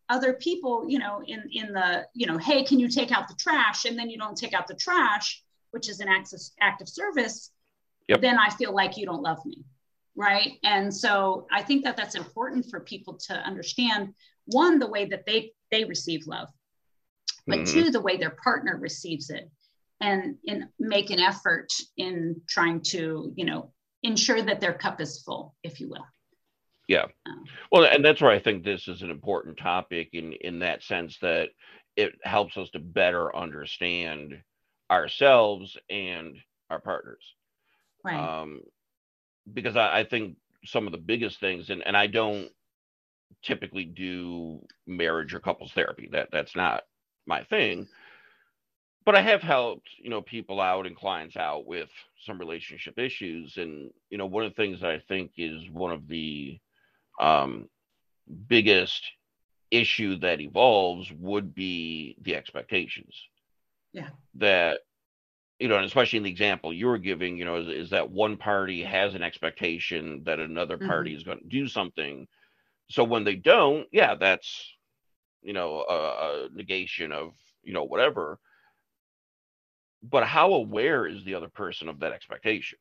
other 0.09 0.35
people, 0.35 0.85
you 0.89 0.99
know, 0.99 1.23
in 1.27 1.45
in 1.53 1.73
the, 1.73 2.07
you 2.15 2.27
know, 2.27 2.37
hey, 2.37 2.65
can 2.65 2.79
you 2.79 2.89
take 2.89 3.12
out 3.12 3.29
the 3.29 3.35
trash? 3.35 3.85
And 3.85 3.99
then 3.99 4.11
you 4.11 4.19
don't 4.19 4.37
take 4.37 4.53
out 4.53 4.67
the 4.67 4.75
trash, 4.75 5.43
which 5.71 5.89
is 5.89 6.00
an 6.00 6.09
access 6.09 6.53
active 6.61 6.89
service, 6.89 7.53
Yep. 8.09 8.21
then 8.23 8.39
I 8.39 8.50
feel 8.50 8.75
like 8.75 8.97
you 8.97 9.07
don't 9.07 9.23
love 9.23 9.45
me. 9.47 9.65
Right. 10.17 10.59
And 10.65 10.93
so 10.93 11.47
I 11.53 11.62
think 11.62 11.85
that 11.85 11.97
that's 11.97 12.17
important 12.17 12.67
for 12.69 12.81
people 12.81 13.15
to 13.29 13.35
understand 13.35 14.15
one, 14.47 14.79
the 14.79 14.89
way 14.89 15.07
that 15.07 15.25
they 15.27 15.53
they 15.71 15.85
receive 15.85 16.27
love, 16.27 16.49
but 17.47 17.61
Mhm. 17.61 17.73
two, 17.73 17.91
the 17.93 18.00
way 18.00 18.17
their 18.17 18.37
partner 18.43 18.77
receives 18.77 19.31
it 19.31 19.49
and 20.00 20.37
and 20.47 20.64
make 20.78 21.11
an 21.11 21.21
effort 21.21 21.73
in 21.97 22.40
trying 22.49 22.80
to, 22.80 23.33
you 23.37 23.45
know, 23.45 23.73
ensure 24.02 24.40
that 24.42 24.61
their 24.61 24.75
cup 24.75 25.00
is 25.00 25.23
full, 25.23 25.54
if 25.62 25.80
you 25.80 25.88
will. 25.88 26.07
Yeah. 26.88 27.07
Um, 27.26 27.45
Well, 27.71 27.85
and 27.85 28.04
that's 28.04 28.21
where 28.21 28.30
I 28.30 28.40
think 28.40 28.64
this 28.64 28.88
is 28.88 29.02
an 29.02 29.11
important 29.11 29.59
topic 29.59 30.11
in 30.12 30.33
in 30.33 30.61
that 30.61 30.83
sense 30.83 31.19
that 31.21 31.50
it 31.97 32.14
helps 32.23 32.57
us 32.57 32.71
to 32.71 32.78
better 32.78 33.35
understand 33.35 34.42
ourselves 34.90 35.76
and 35.88 36.37
our 36.69 36.80
partners. 36.80 37.23
right. 38.04 38.40
Um, 38.40 38.62
because 39.52 39.76
I, 39.76 40.00
I 40.00 40.04
think 40.04 40.37
some 40.64 40.87
of 40.87 40.92
the 40.92 40.99
biggest 40.99 41.40
things, 41.40 41.71
and, 41.71 41.83
and 41.87 41.97
I 41.97 42.07
don't 42.07 42.50
typically 43.42 43.85
do 43.85 44.64
marriage 44.87 45.35
or 45.35 45.40
couples 45.40 45.73
therapy. 45.73 46.09
That 46.12 46.28
that's 46.33 46.57
not 46.57 46.85
my 47.26 47.45
thing. 47.45 47.88
But 49.07 49.14
I 49.14 49.23
have 49.23 49.42
helped, 49.42 49.88
you 49.99 50.11
know, 50.11 50.21
people 50.21 50.61
out 50.61 50.87
and 50.87 50.95
clients 50.95 51.37
out 51.37 51.66
with 51.66 51.88
some 52.25 52.38
relationship 52.38 52.99
issues. 52.99 53.57
And, 53.57 53.90
you 54.11 54.19
know, 54.19 54.26
one 54.26 54.45
of 54.45 54.50
the 54.50 54.62
things 54.62 54.80
that 54.80 54.90
I 54.90 55.00
think 55.09 55.33
is 55.37 55.69
one 55.71 55.92
of 55.92 56.07
the 56.07 56.59
um, 57.21 57.69
biggest 58.47 59.02
issue 59.71 60.19
that 60.19 60.40
evolves 60.40 61.11
would 61.19 61.54
be 61.54 62.16
the 62.23 62.37
expectations. 62.37 63.14
Yeah. 63.92 64.11
That, 64.35 64.80
you 65.59 65.69
know, 65.69 65.76
and 65.76 65.87
especially 65.87 66.19
in 66.19 66.25
the 66.25 66.30
example 66.30 66.73
you 66.73 66.87
were 66.87 66.99
giving, 66.99 67.37
you 67.37 67.45
know, 67.45 67.57
is, 67.57 67.69
is 67.69 67.90
that 67.90 68.11
one 68.11 68.37
party 68.37 68.83
has 68.83 69.14
an 69.14 69.23
expectation 69.23 70.23
that 70.25 70.38
another 70.38 70.76
Mhm. 70.76 70.87
party 70.87 71.14
is 71.14 71.23
going 71.23 71.38
to 71.38 71.49
do 71.49 71.69
something. 71.69 72.28
So 72.90 73.04
when 73.04 73.25
they 73.25 73.37
don't, 73.37 73.88
yeah, 73.92 74.14
that's, 74.14 74.76
you 75.42 75.52
know, 75.52 75.85
a, 75.88 75.95
a 75.95 76.49
negation 76.52 77.12
of, 77.12 77.33
you 77.62 77.73
know, 77.73 77.85
whatever. 77.85 78.38
But 80.02 80.26
how 80.26 80.52
aware 80.54 81.07
is 81.07 81.25
the 81.25 81.35
other 81.35 81.49
person 81.49 81.88
of 81.88 82.00
that 82.00 82.12
expectation? 82.12 82.78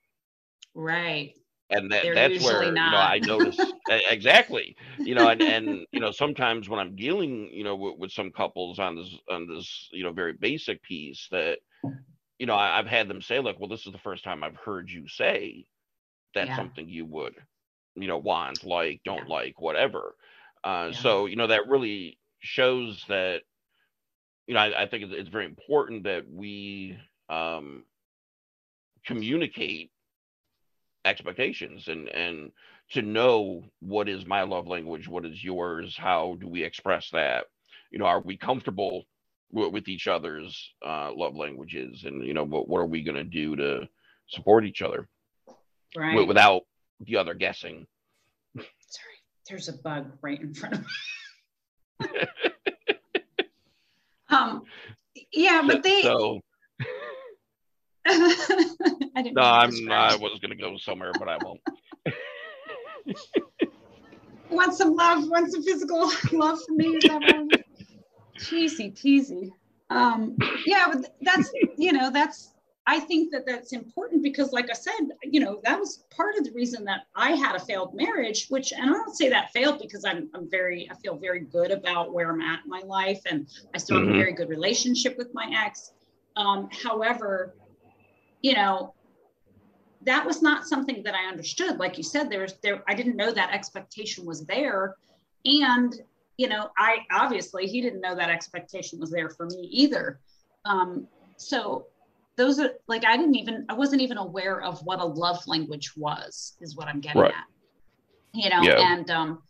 right. 0.73 1.35
and 1.69 1.91
that 1.91 2.07
They're 2.07 2.13
that's 2.13 2.39
where 2.39 2.63
usually 2.63 2.77
you 2.79 2.89
know. 2.91 2.99
I 2.99 3.19
notice 3.19 3.75
exactly 3.87 4.75
you 5.03 5.15
know 5.15 5.27
and 5.27 5.41
and 5.41 5.85
you 5.91 6.01
know 6.01 6.11
sometimes 6.11 6.69
when 6.69 6.79
I'm 6.79 6.95
dealing 6.95 7.49
you 7.53 7.63
know 7.63 7.75
with, 7.75 7.97
with 7.97 8.11
some 8.11 8.31
couples 8.31 8.79
on 8.79 8.95
this 8.95 9.15
on 9.29 9.47
this 9.47 9.89
you 9.91 10.03
know 10.03 10.11
very 10.11 10.33
basic 10.33 10.81
piece 10.81 11.27
that 11.31 11.59
you 12.39 12.45
know 12.47 12.55
I, 12.55 12.79
I've 12.79 12.87
had 12.87 13.07
them 13.09 13.21
say 13.21 13.39
like 13.39 13.59
well 13.59 13.69
this 13.69 13.85
is 13.85 13.91
the 13.93 13.99
first 13.99 14.23
time 14.23 14.43
I've 14.43 14.57
heard 14.57 14.89
you 14.89 15.07
say 15.07 15.65
that's 16.35 16.55
Yeah. 16.55 16.55
something 16.55 16.89
you 16.89 17.05
would 17.05 17.35
you 17.95 18.07
know 18.07 18.17
want 18.19 18.65
like 18.65 19.01
don't 19.05 19.27
Yeah. 19.27 19.29
like 19.29 19.61
whatever 19.61 20.15
uh 20.63 20.91
Yeah. 20.91 20.93
so 20.93 21.25
you 21.25 21.35
know 21.35 21.47
that 21.47 21.67
really 21.69 22.19
shows 22.39 23.05
that 23.09 23.43
you 24.47 24.53
know 24.53 24.59
I, 24.59 24.83
I 24.83 24.87
think 24.87 25.03
it's, 25.03 25.13
it's 25.13 25.29
very 25.29 25.45
important 25.45 26.03
that 26.03 26.29
we 26.29 26.97
um 27.29 27.83
communicate 29.05 29.91
expectations 31.05 31.87
and 31.87 32.09
and 32.09 32.51
to 32.91 33.01
know 33.01 33.63
what 33.79 34.09
is 34.09 34.25
my 34.25 34.41
love 34.41 34.67
language 34.67 35.07
what 35.07 35.25
is 35.25 35.43
yours 35.43 35.95
how 35.97 36.35
do 36.39 36.47
we 36.47 36.63
express 36.63 37.09
that 37.11 37.45
you 37.91 37.99
know 37.99 38.05
are 38.05 38.19
we 38.19 38.35
comfortable 38.35 39.05
w- 39.53 39.71
with 39.71 39.87
each 39.87 40.07
other's 40.07 40.73
uh, 40.85 41.11
love 41.13 41.35
languages 41.35 42.03
and 42.03 42.25
you 42.25 42.33
know 42.33 42.43
what, 42.43 42.67
what 42.67 42.79
are 42.79 42.85
we 42.85 43.03
going 43.03 43.15
to 43.15 43.23
do 43.23 43.55
to 43.55 43.87
support 44.27 44.65
each 44.65 44.81
other 44.81 45.07
Right. 45.95 46.11
wi- 46.11 46.27
without 46.27 46.63
the 46.99 47.17
other 47.17 47.33
guessing 47.33 47.87
Sorry, 48.55 49.17
there's 49.47 49.69
a 49.69 49.73
bug 49.73 50.11
right 50.21 50.41
in 50.41 50.53
front 50.53 50.75
of 50.75 50.85
me. 51.99 51.99
um, 54.29 54.63
yeah, 55.31 55.63
but 55.65 55.83
they. 55.83 56.01
so 56.01 56.41
I 58.07 59.21
didn't 59.21 59.33
no 59.35 59.41
i'm 59.41 59.69
describe 59.71 60.11
i 60.11 60.15
was 60.15 60.39
going 60.41 60.55
to 60.57 60.61
go 60.61 60.77
somewhere 60.77 61.11
but 61.17 61.27
i 61.27 61.37
won't 61.43 61.59
Want 64.49 64.73
some 64.73 64.95
love? 64.95 65.27
Want 65.29 65.51
some 65.51 65.61
physical 65.63 66.11
love 66.31 66.57
from 66.65 66.77
me? 66.77 66.87
Is 66.87 67.03
that 67.03 67.21
what 67.21 67.35
I'm- 67.35 67.49
Cheesy 68.37 68.91
peasy. 68.91 69.51
Um, 69.91 70.37
yeah, 70.65 70.87
but 70.91 71.13
that's 71.21 71.51
you 71.77 71.91
know 71.91 72.09
that's 72.09 72.53
I 72.87 72.99
think 72.99 73.31
that 73.31 73.45
that's 73.45 73.73
important 73.73 74.23
because, 74.23 74.51
like 74.51 74.69
I 74.69 74.73
said, 74.73 75.09
you 75.23 75.39
know 75.39 75.59
that 75.65 75.77
was 75.79 76.03
part 76.09 76.35
of 76.37 76.45
the 76.45 76.51
reason 76.51 76.83
that 76.85 77.01
I 77.15 77.31
had 77.31 77.55
a 77.55 77.59
failed 77.59 77.93
marriage. 77.93 78.47
Which, 78.49 78.71
and 78.71 78.89
I 78.89 78.93
don't 78.93 79.15
say 79.15 79.29
that 79.29 79.51
failed 79.51 79.79
because 79.81 80.05
I'm 80.05 80.29
I'm 80.33 80.49
very 80.49 80.89
I 80.89 80.95
feel 80.95 81.17
very 81.17 81.41
good 81.41 81.69
about 81.71 82.13
where 82.13 82.31
I'm 82.31 82.41
at 82.41 82.63
in 82.63 82.69
my 82.69 82.81
life, 82.81 83.21
and 83.29 83.47
I 83.75 83.77
still 83.77 83.97
have 83.99 84.07
Mhm. 84.07 84.15
a 84.15 84.17
very 84.17 84.33
good 84.33 84.49
relationship 84.49 85.17
with 85.17 85.33
my 85.33 85.51
ex. 85.65 85.91
Um, 86.37 86.69
however, 86.71 87.55
you 88.41 88.53
know 88.53 88.93
that 90.03 90.25
was 90.25 90.41
not 90.41 90.65
something 90.65 91.03
that 91.03 91.13
I 91.13 91.27
understood. 91.27 91.77
Like 91.77 91.97
you 91.97 92.03
said, 92.03 92.29
there's 92.29 92.53
there 92.63 92.83
I 92.87 92.93
didn't 92.93 93.15
know 93.15 93.31
that 93.31 93.53
expectation 93.53 94.25
was 94.25 94.45
there, 94.45 94.95
and 95.45 95.93
you 96.37 96.47
know 96.47 96.69
I 96.77 96.99
obviously 97.11 97.67
he 97.67 97.81
didn't 97.81 98.01
know 98.01 98.15
that 98.15 98.29
expectation 98.29 98.99
was 98.99 99.11
there 99.11 99.29
for 99.29 99.45
me 99.47 99.67
either. 99.71 100.19
Um, 100.65 101.07
so 101.37 101.87
those 102.37 102.59
are 102.59 102.71
like 102.87 103.05
I 103.05 103.17
didn't 103.17 103.35
even 103.35 103.65
I 103.67 103.73
wasn't 103.73 104.01
even 104.01 104.17
aware 104.17 104.61
of 104.61 104.79
what 104.85 104.99
a 104.99 105.05
love 105.05 105.45
language 105.47 105.91
was 105.97 106.55
is 106.61 106.75
what 106.75 106.87
I'm 106.87 107.01
getting 107.01 107.21
Right. 107.21 107.33
at. 107.33 107.43
You 108.33 108.49
know, 108.49 108.61
Yeah. 108.61 108.93
and 108.93 109.11
um, 109.11 109.41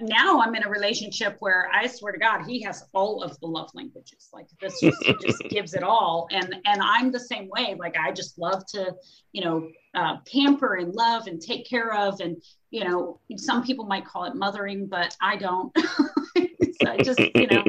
now 0.00 0.40
I'm 0.40 0.54
in 0.54 0.64
a 0.64 0.68
relationship 0.68 1.36
where 1.40 1.68
I 1.72 1.86
swear 1.86 2.12
to 2.12 2.18
God 2.18 2.44
he 2.46 2.62
has 2.62 2.84
all 2.92 3.22
of 3.22 3.38
the 3.40 3.46
love 3.46 3.70
languages. 3.74 4.28
Like 4.32 4.46
this 4.60 4.80
just 4.80 5.02
just 5.20 5.42
gives 5.50 5.74
it 5.74 5.82
all, 5.82 6.28
and 6.30 6.54
and 6.64 6.80
I'm 6.82 7.10
the 7.10 7.20
same 7.20 7.48
way. 7.48 7.76
Like 7.78 7.96
I 7.96 8.12
just 8.12 8.38
love 8.38 8.64
to 8.74 8.94
you 9.32 9.44
know 9.44 9.68
uh, 9.94 10.18
pamper 10.30 10.74
and 10.76 10.94
love 10.94 11.26
and 11.26 11.40
take 11.40 11.68
care 11.68 11.92
of 11.94 12.20
and 12.20 12.36
you 12.70 12.84
know 12.84 13.18
some 13.36 13.62
people 13.64 13.86
might 13.86 14.04
call 14.04 14.24
it 14.24 14.34
mothering 14.34 14.86
but 14.86 15.16
i 15.22 15.36
don't 15.36 15.74
so 16.36 16.90
i 16.90 16.98
just 16.98 17.18
you 17.34 17.46
know 17.46 17.64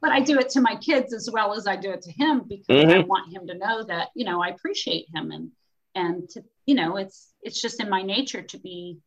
but 0.00 0.10
i 0.10 0.20
do 0.20 0.38
it 0.38 0.48
to 0.48 0.60
my 0.60 0.74
kids 0.76 1.14
as 1.14 1.30
well 1.32 1.54
as 1.54 1.68
i 1.68 1.76
do 1.76 1.90
it 1.92 2.02
to 2.02 2.10
him 2.10 2.42
because 2.48 2.64
i 2.68 2.98
Mhm. 2.98 3.06
want 3.06 3.32
him 3.32 3.46
to 3.46 3.54
know 3.54 3.84
that 3.84 4.08
you 4.16 4.24
know 4.24 4.42
i 4.42 4.48
appreciate 4.48 5.06
him 5.14 5.30
and 5.30 5.50
and 5.94 6.28
to 6.30 6.42
you 6.66 6.74
know 6.74 6.96
it's 6.96 7.32
it's 7.42 7.62
just 7.62 7.80
in 7.80 7.88
my 7.88 8.02
nature 8.02 8.42
to 8.42 8.58
be 8.58 8.98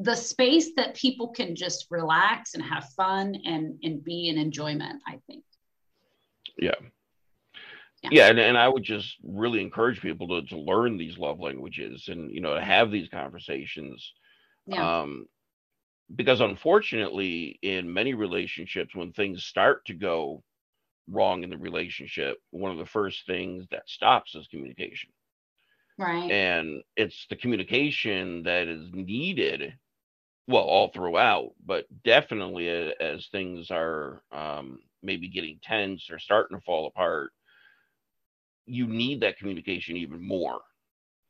the 0.00 0.16
space 0.16 0.70
that 0.76 0.94
people 0.94 1.28
can 1.28 1.54
just 1.54 1.86
relax 1.90 2.54
and 2.54 2.62
have 2.62 2.88
fun 2.96 3.36
and 3.44 3.78
and 3.82 4.02
be 4.02 4.28
in 4.28 4.38
enjoyment 4.38 5.00
i 5.06 5.20
think. 5.26 5.44
Yeah. 6.58 6.74
Yeah. 8.02 8.08
yeah 8.10 8.28
and, 8.28 8.38
and 8.38 8.56
i 8.56 8.66
would 8.66 8.82
just 8.82 9.16
really 9.22 9.60
encourage 9.60 10.00
people 10.00 10.26
to, 10.28 10.42
to 10.48 10.58
learn 10.58 10.96
these 10.96 11.18
love 11.18 11.38
languages 11.38 12.08
and 12.08 12.34
you 12.34 12.40
know 12.40 12.54
to 12.54 12.62
have 12.62 12.90
these 12.90 13.08
conversations. 13.08 14.12
Yeah. 14.66 15.00
Um 15.00 15.26
because 16.14 16.40
unfortunately 16.40 17.58
in 17.62 17.92
many 17.92 18.14
relationships 18.14 18.94
when 18.94 19.12
things 19.12 19.44
start 19.44 19.84
to 19.84 19.94
go 19.94 20.42
wrong 21.08 21.44
in 21.44 21.50
the 21.50 21.58
relationship 21.58 22.38
one 22.50 22.72
of 22.72 22.78
the 22.78 22.86
first 22.86 23.26
things 23.26 23.66
that 23.70 23.88
stops 23.88 24.34
is 24.34 24.48
communication. 24.48 25.10
Right. 25.98 26.30
And 26.30 26.82
it's 26.96 27.26
the 27.28 27.36
communication 27.36 28.44
that 28.44 28.66
is 28.66 28.88
needed 28.92 29.74
well 30.50 30.64
all 30.64 30.88
throughout 30.88 31.52
but 31.64 31.86
definitely 32.04 32.68
as 32.68 33.28
things 33.28 33.70
are 33.70 34.22
um, 34.32 34.80
maybe 35.02 35.28
getting 35.28 35.58
tense 35.62 36.10
or 36.10 36.18
starting 36.18 36.58
to 36.58 36.64
fall 36.64 36.86
apart 36.86 37.32
you 38.66 38.86
need 38.86 39.20
that 39.20 39.38
communication 39.38 39.96
even 39.96 40.26
more. 40.26 40.60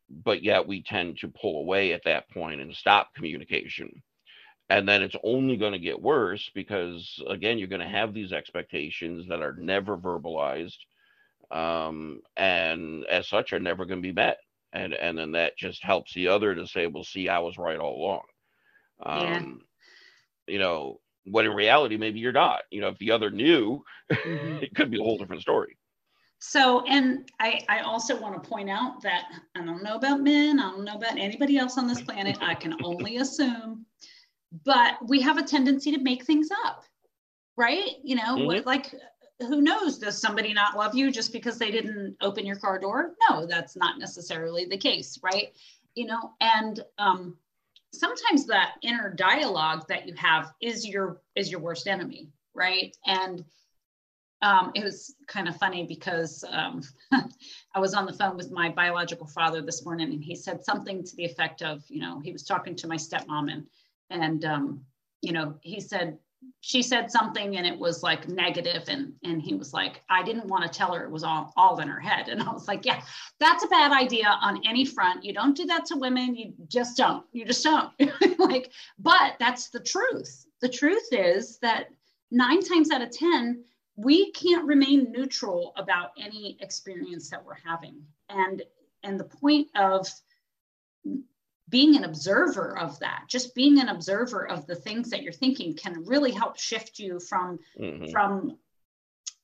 But 0.09 0.43
yet 0.43 0.67
we 0.67 0.83
tend 0.83 1.17
to 1.19 1.29
pull 1.29 1.59
away 1.61 1.93
at 1.93 2.03
that 2.05 2.29
point 2.29 2.61
and 2.61 2.75
stop 2.75 3.13
communication. 3.15 4.03
And 4.69 4.87
then 4.87 5.01
it's 5.03 5.15
only 5.23 5.57
going 5.57 5.73
to 5.73 5.79
get 5.79 6.01
worse 6.01 6.49
because 6.55 7.21
again 7.27 7.57
you're 7.59 7.67
going 7.67 7.81
to 7.81 7.87
have 7.87 8.13
these 8.13 8.33
expectations 8.33 9.27
that 9.29 9.41
are 9.41 9.55
never 9.57 9.97
verbalized 9.97 10.77
um, 11.51 12.21
and 12.37 13.05
as 13.07 13.27
such 13.29 13.53
are 13.53 13.59
never 13.59 13.85
going 13.85 14.01
to 14.01 14.07
be 14.07 14.13
met. 14.13 14.39
And 14.73 14.93
and 14.93 15.17
then 15.17 15.33
that 15.33 15.57
just 15.57 15.83
helps 15.83 16.13
the 16.13 16.27
other 16.29 16.55
to 16.55 16.67
say 16.67 16.87
well 16.87 17.03
see 17.03 17.29
i 17.29 17.39
was 17.39 17.57
right 17.57 17.79
all 17.79 17.95
along 17.97 18.21
Yeah. 19.05 19.37
um, 19.37 19.61
you 20.47 20.59
know 20.59 20.99
when 21.25 21.45
in 21.45 21.53
reality 21.53 21.97
maybe 21.97 22.19
you're 22.19 22.31
not 22.31 22.61
you 22.71 22.81
know 22.81 22.89
if 22.89 22.97
the 22.97 23.11
other 23.11 23.29
knew 23.29 23.83
mm-hmm. 24.11 24.57
it 24.63 24.75
could 24.75 24.91
be 24.91 24.99
a 24.99 25.03
whole 25.03 25.17
different 25.17 25.41
story 25.41 25.77
so 26.39 26.83
and 26.87 27.29
I, 27.39 27.61
I 27.69 27.79
also 27.81 28.19
want 28.19 28.41
to 28.41 28.49
point 28.49 28.69
out 28.69 29.01
that 29.03 29.25
i 29.55 29.63
don't 29.63 29.83
know 29.83 29.95
about 29.95 30.21
men 30.21 30.59
i 30.59 30.63
don't 30.71 30.83
know 30.83 30.95
about 30.95 31.17
anybody 31.17 31.57
else 31.57 31.77
on 31.77 31.87
this 31.87 32.01
planet 32.01 32.37
i 32.41 32.55
can 32.55 32.75
only 32.83 33.17
assume 33.25 33.85
but 34.65 34.95
we 35.07 35.21
have 35.21 35.37
a 35.37 35.43
tendency 35.43 35.91
to 35.91 36.01
make 36.01 36.25
things 36.25 36.49
up 36.65 36.83
right 37.57 37.91
you 38.03 38.15
know 38.15 38.35
mm-hmm. 38.35 38.45
what, 38.45 38.65
like 38.65 38.93
who 39.39 39.61
knows 39.61 39.97
does 39.97 40.19
somebody 40.19 40.53
not 40.53 40.77
love 40.77 40.95
you 40.95 41.11
just 41.11 41.33
because 41.33 41.57
they 41.57 41.71
didn't 41.71 42.15
open 42.21 42.45
your 42.45 42.55
car 42.55 42.79
door 42.79 43.13
no 43.29 43.45
that's 43.45 43.75
not 43.75 43.99
necessarily 43.99 44.65
the 44.65 44.77
case 44.77 45.19
right 45.23 45.53
you 45.95 46.05
know 46.05 46.31
and 46.39 46.83
um 46.97 47.35
sometimes 47.93 48.45
that 48.47 48.75
inner 48.81 49.13
dialogue 49.13 49.85
that 49.89 50.07
you 50.07 50.13
have 50.15 50.53
is 50.61 50.87
your 50.87 51.21
is 51.35 51.51
your 51.51 51.59
worst 51.59 51.87
enemy 51.87 52.31
right? 52.53 52.95
And 53.05 53.43
um, 54.41 54.71
it 54.73 54.83
was 54.83 55.15
kind 55.27 55.47
of 55.47 55.55
funny 55.57 55.85
because 55.85 56.43
um, 56.49 56.81
I 57.75 57.79
was 57.79 57.93
on 57.93 58.05
the 58.05 58.13
phone 58.13 58.35
with 58.35 58.51
my 58.51 58.69
biological 58.69 59.27
father 59.27 59.61
this 59.61 59.85
morning, 59.85 60.11
and 60.11 60.23
he 60.23 60.35
said 60.35 60.63
something 60.63 61.03
to 61.03 61.15
the 61.15 61.25
effect 61.25 61.61
of, 61.61 61.83
you 61.87 62.01
know, 62.01 62.19
he 62.19 62.31
was 62.31 62.43
talking 62.43 62.75
to 62.77 62.87
my 62.87 62.97
stepmom, 62.97 63.51
and 63.51 63.67
and 64.09 64.45
um, 64.45 64.81
you 65.21 65.31
know, 65.31 65.55
he 65.61 65.79
said, 65.79 66.17
she 66.61 66.81
said 66.81 67.11
something 67.11 67.57
and 67.57 67.65
it 67.65 67.77
was 67.77 68.03
like 68.03 68.27
negative 68.27 68.83
and 68.87 69.13
and 69.23 69.41
he 69.41 69.55
was 69.55 69.73
like 69.73 70.01
i 70.09 70.23
didn't 70.23 70.47
want 70.47 70.63
to 70.63 70.69
tell 70.69 70.93
her 70.93 71.03
it 71.03 71.11
was 71.11 71.23
all, 71.23 71.51
all 71.57 71.79
in 71.79 71.87
her 71.87 71.99
head. 71.99 72.29
And 72.29 72.41
i 72.41 72.51
was 72.51 72.67
like 72.67 72.85
yeah 72.85 73.01
that's 73.39 73.63
a 73.63 73.67
bad 73.67 73.91
idea 73.91 74.27
on 74.41 74.61
any 74.65 74.85
front. 74.85 75.23
You 75.23 75.33
don't 75.33 75.57
do 75.57 75.65
that 75.65 75.85
to 75.85 75.97
women. 75.97 76.35
You 76.35 76.53
just 76.67 76.95
don't. 76.95 77.25
You 77.31 77.45
just 77.45 77.63
don't. 77.63 77.91
Like 78.39 78.71
but 78.97 79.35
that's 79.39 79.69
the 79.69 79.79
truth. 79.79 80.45
The 80.61 80.69
truth 80.69 81.07
is 81.11 81.57
that 81.59 81.89
nine 82.31 82.61
times 82.61 82.91
out 82.91 83.01
of 83.01 83.11
ten 83.11 83.63
we 83.95 84.31
can't 84.31 84.65
remain 84.65 85.11
neutral 85.11 85.73
about 85.77 86.11
any 86.17 86.57
experience 86.59 87.29
that 87.29 87.43
we're 87.43 87.55
having. 87.65 88.01
And 88.29 88.63
and 89.03 89.19
the 89.19 89.25
point 89.25 89.67
of 89.75 90.07
being 91.71 91.95
an 91.95 92.03
observer 92.03 92.77
of 92.77 92.99
that 92.99 93.23
just 93.27 93.55
being 93.55 93.79
an 93.79 93.89
observer 93.89 94.47
of 94.47 94.67
the 94.67 94.75
things 94.75 95.09
that 95.09 95.23
you're 95.23 95.33
thinking 95.33 95.73
can 95.73 96.03
really 96.05 96.31
help 96.31 96.59
shift 96.59 96.99
you 96.99 97.19
from 97.19 97.57
mm-hmm. 97.79 98.11
from 98.11 98.57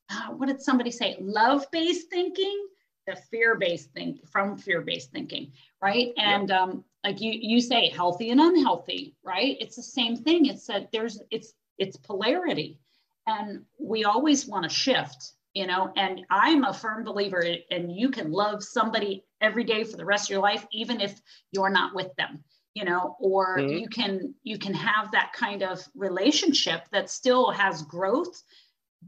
uh, 0.09 0.31
what 0.31 0.47
did 0.47 0.61
somebody 0.61 0.89
say? 0.91 1.17
Love 1.19 1.65
based 1.71 2.09
thinking 2.09 2.67
to 3.09 3.15
fear 3.29 3.55
based 3.55 3.91
think 3.93 4.25
from 4.29 4.57
fear 4.57 4.81
based 4.81 5.11
thinking 5.11 5.51
right? 5.81 6.09
And 6.17 6.49
yep. 6.49 6.59
um 6.59 6.83
like 7.03 7.21
you 7.21 7.31
you 7.33 7.61
say 7.61 7.89
healthy 7.89 8.29
and 8.29 8.41
unhealthy 8.41 9.15
right? 9.23 9.57
It's 9.59 9.75
the 9.75 9.83
same 9.83 10.17
thing. 10.17 10.45
It's 10.45 10.67
that 10.67 10.91
there's 10.91 11.19
it's 11.31 11.53
it's 11.77 11.97
polarity. 11.97 12.79
And 13.25 13.63
we 13.79 14.03
always 14.03 14.47
want 14.47 14.63
to 14.63 14.69
shift 14.69 15.33
you 15.53 15.65
know? 15.65 15.91
And 15.97 16.21
i'm 16.29 16.63
a 16.63 16.73
firm 16.73 17.03
believer 17.03 17.43
and 17.71 17.91
you 17.91 18.09
can 18.09 18.31
love 18.31 18.63
somebody 18.63 19.23
every 19.41 19.63
day 19.63 19.83
for 19.83 19.97
the 19.97 20.05
rest 20.05 20.25
of 20.25 20.29
your 20.29 20.41
life 20.41 20.65
even 20.71 21.01
if 21.01 21.19
you're 21.51 21.69
not 21.69 21.95
with 21.95 22.13
them 22.15 22.43
you 22.73 22.85
know 22.85 23.15
or 23.19 23.57
mm-hmm. 23.57 23.77
you 23.77 23.89
can 23.89 24.33
you 24.43 24.57
can 24.57 24.73
have 24.73 25.11
that 25.11 25.33
kind 25.33 25.63
of 25.63 25.79
relationship 25.95 26.81
that 26.91 27.09
still 27.09 27.49
has 27.49 27.81
growth 27.81 28.43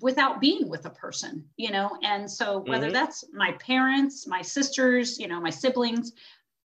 without 0.02 0.40
being 0.40 0.70
with 0.70 0.86
a 0.86 0.90
person 0.90 1.46
you 1.58 1.72
know 1.72 1.98
and 2.04 2.30
so 2.30 2.60
whether 2.68 2.88
mm-hmm. 2.88 2.94
that's 2.94 3.24
my 3.34 3.52
parents 3.54 4.28
my 4.28 4.42
sisters 4.42 5.20
you 5.20 5.28
know 5.28 5.40
my 5.40 5.50
siblings 5.50 6.14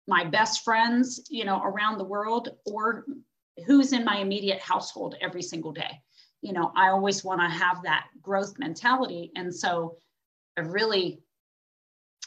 my 0.06 0.24
best 0.24 0.64
friends 0.64 1.26
you 1.28 1.44
know 1.44 1.62
around 1.62 1.98
the 1.98 2.04
world 2.04 2.48
or 2.66 3.04
who's 3.66 3.92
in 3.92 4.04
my 4.04 4.16
immediate 4.16 4.60
household 4.60 5.14
every 5.20 5.42
single 5.42 5.72
day 5.72 6.00
you 6.40 6.52
know 6.52 6.72
i 6.76 6.88
always 6.88 7.24
want 7.24 7.40
to 7.40 7.48
have 7.48 7.82
that 7.82 8.06
growth 8.22 8.58
mentality 8.58 9.30
and 9.36 9.54
so 9.54 9.96
i've 10.56 10.72
really 10.72 11.20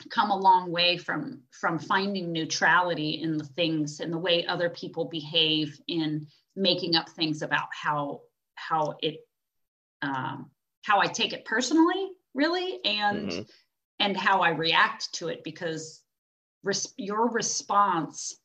come 0.09 0.29
a 0.29 0.37
long 0.37 0.71
way 0.71 0.97
from 0.97 1.41
from 1.51 1.79
finding 1.79 2.31
neutrality 2.31 3.21
in 3.21 3.37
the 3.37 3.43
things 3.43 3.99
and 3.99 4.13
the 4.13 4.17
way 4.17 4.45
other 4.45 4.69
people 4.69 5.05
behave 5.05 5.79
in 5.87 6.27
making 6.55 6.95
up 6.95 7.09
things 7.09 7.41
about 7.41 7.67
how 7.71 8.21
how 8.55 8.95
it 9.01 9.17
um, 10.01 10.51
how 10.83 10.99
I 10.99 11.07
take 11.07 11.33
it 11.33 11.45
personally, 11.45 12.11
really, 12.33 12.79
and 12.85 13.29
mm-hmm. 13.29 13.41
and 13.99 14.15
how 14.15 14.41
I 14.41 14.49
react 14.49 15.13
to 15.15 15.27
it 15.27 15.43
because 15.43 16.01
res- 16.63 16.93
your 16.97 17.29
response 17.29 18.39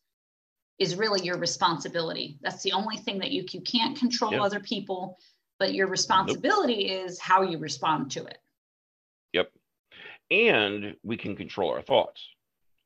is 0.78 0.96
really 0.96 1.24
your 1.24 1.38
responsibility. 1.38 2.38
That's 2.42 2.62
the 2.62 2.72
only 2.72 2.96
thing 2.96 3.18
that 3.18 3.30
you 3.30 3.44
you 3.50 3.60
can't 3.60 3.96
control 3.96 4.32
yep. 4.32 4.42
other 4.42 4.60
people, 4.60 5.18
but 5.58 5.74
your 5.74 5.86
responsibility 5.86 6.88
nope. 6.88 7.06
is 7.06 7.20
how 7.20 7.42
you 7.42 7.58
respond 7.58 8.10
to 8.12 8.24
it. 8.24 8.38
And 10.32 10.96
we 11.02 11.18
can 11.18 11.36
control 11.36 11.70
our 11.72 11.82
thoughts. 11.82 12.26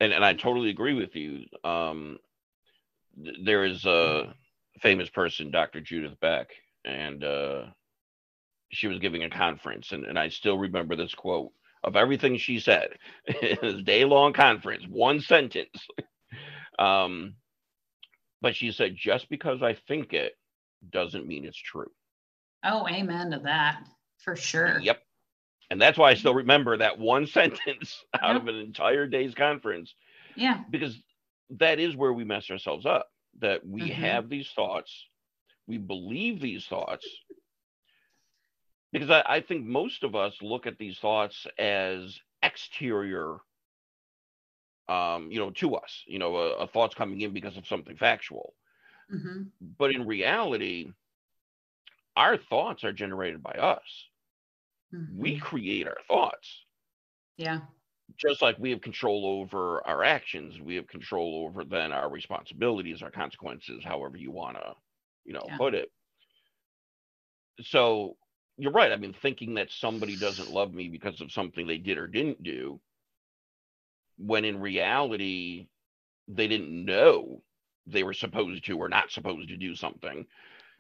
And 0.00 0.12
and 0.12 0.24
I 0.24 0.34
totally 0.34 0.68
agree 0.68 0.94
with 0.94 1.14
you. 1.14 1.44
Um, 1.62 2.18
th- 3.22 3.36
there 3.44 3.64
is 3.64 3.84
a 3.84 4.34
famous 4.82 5.08
person, 5.08 5.52
Dr. 5.52 5.80
Judith 5.80 6.18
Beck, 6.20 6.48
and 6.84 7.22
uh, 7.22 7.66
she 8.70 8.88
was 8.88 8.98
giving 8.98 9.22
a 9.22 9.30
conference, 9.30 9.92
and, 9.92 10.04
and 10.04 10.18
I 10.18 10.28
still 10.28 10.58
remember 10.58 10.96
this 10.96 11.14
quote 11.14 11.52
of 11.84 11.94
everything 11.94 12.36
she 12.36 12.58
said 12.58 12.88
in 13.42 13.58
this 13.62 13.82
day 13.84 14.04
long 14.04 14.32
conference, 14.32 14.84
one 14.90 15.20
sentence. 15.20 15.86
um, 16.80 17.34
but 18.42 18.56
she 18.56 18.72
said, 18.72 18.96
just 18.96 19.30
because 19.30 19.62
I 19.62 19.74
think 19.86 20.12
it 20.12 20.32
doesn't 20.90 21.28
mean 21.28 21.44
it's 21.44 21.56
true. 21.56 21.90
Oh, 22.64 22.88
amen 22.88 23.30
to 23.30 23.38
that 23.44 23.84
for 24.18 24.34
sure. 24.34 24.80
Yep 24.82 25.05
and 25.70 25.80
that's 25.80 25.98
why 25.98 26.10
I 26.10 26.14
still 26.14 26.34
remember 26.34 26.76
that 26.76 26.98
one 26.98 27.26
sentence 27.26 28.04
out 28.20 28.36
of 28.36 28.48
an 28.48 28.56
entire 28.56 29.06
day's 29.06 29.34
conference. 29.34 29.94
Yeah. 30.36 30.60
Because 30.70 30.96
that 31.50 31.78
is 31.78 31.96
where 31.96 32.12
we 32.12 32.24
mess 32.24 32.50
ourselves 32.50 32.86
up. 32.86 33.08
That 33.40 33.66
we 33.66 33.82
mm-hmm. 33.82 34.02
have 34.02 34.28
these 34.28 34.50
thoughts, 34.54 34.90
we 35.66 35.76
believe 35.76 36.40
these 36.40 36.66
thoughts. 36.66 37.06
Because 38.92 39.10
I, 39.10 39.22
I, 39.26 39.40
think 39.42 39.66
most 39.66 40.04
of 40.04 40.14
us 40.14 40.34
look 40.40 40.66
at 40.66 40.78
these 40.78 40.96
thoughts 40.98 41.46
as 41.58 42.18
exterior, 42.42 43.36
um, 44.88 45.30
you 45.30 45.38
know, 45.38 45.50
to 45.50 45.74
us. 45.74 46.02
You 46.06 46.18
know, 46.18 46.36
a, 46.36 46.50
a 46.60 46.66
thought's 46.66 46.94
coming 46.94 47.20
in 47.20 47.34
because 47.34 47.58
of 47.58 47.66
something 47.66 47.96
factual. 47.96 48.54
Mm-hmm. 49.14 49.42
But 49.78 49.90
in 49.90 50.06
reality, 50.06 50.92
our 52.16 52.38
thoughts 52.38 52.84
are 52.84 52.92
generated 52.92 53.42
by 53.42 53.52
us 53.52 53.82
Mm-hmm. 54.94 55.18
We 55.20 55.38
create 55.38 55.86
our 55.86 55.98
thoughts. 56.08 56.64
Yeah. 57.36 57.60
Just 58.16 58.40
like 58.40 58.58
we 58.58 58.70
have 58.70 58.80
control 58.80 59.26
over 59.26 59.86
our 59.86 60.04
actions, 60.04 60.60
we 60.60 60.76
have 60.76 60.86
control 60.86 61.44
over 61.46 61.64
then 61.64 61.92
our 61.92 62.08
responsibilities, 62.08 63.02
our 63.02 63.10
consequences, 63.10 63.82
however 63.84 64.16
you 64.16 64.30
want 64.30 64.56
to, 64.56 64.74
you 65.24 65.32
know, 65.32 65.42
yeah. 65.46 65.56
put 65.56 65.74
it. 65.74 65.90
So 67.62 68.16
you're 68.58 68.72
right. 68.72 68.92
I 68.92 68.96
mean, 68.96 69.14
thinking 69.20 69.54
that 69.54 69.70
somebody 69.70 70.16
doesn't 70.16 70.52
love 70.52 70.72
me 70.72 70.88
because 70.88 71.20
of 71.20 71.32
something 71.32 71.66
they 71.66 71.78
did 71.78 71.98
or 71.98 72.06
didn't 72.06 72.42
do, 72.42 72.80
when 74.18 74.44
in 74.44 74.60
reality, 74.60 75.66
they 76.28 76.48
didn't 76.48 76.84
know 76.84 77.42
they 77.86 78.02
were 78.02 78.14
supposed 78.14 78.64
to 78.64 78.78
or 78.78 78.88
not 78.88 79.10
supposed 79.10 79.48
to 79.48 79.56
do 79.56 79.74
something. 79.74 80.26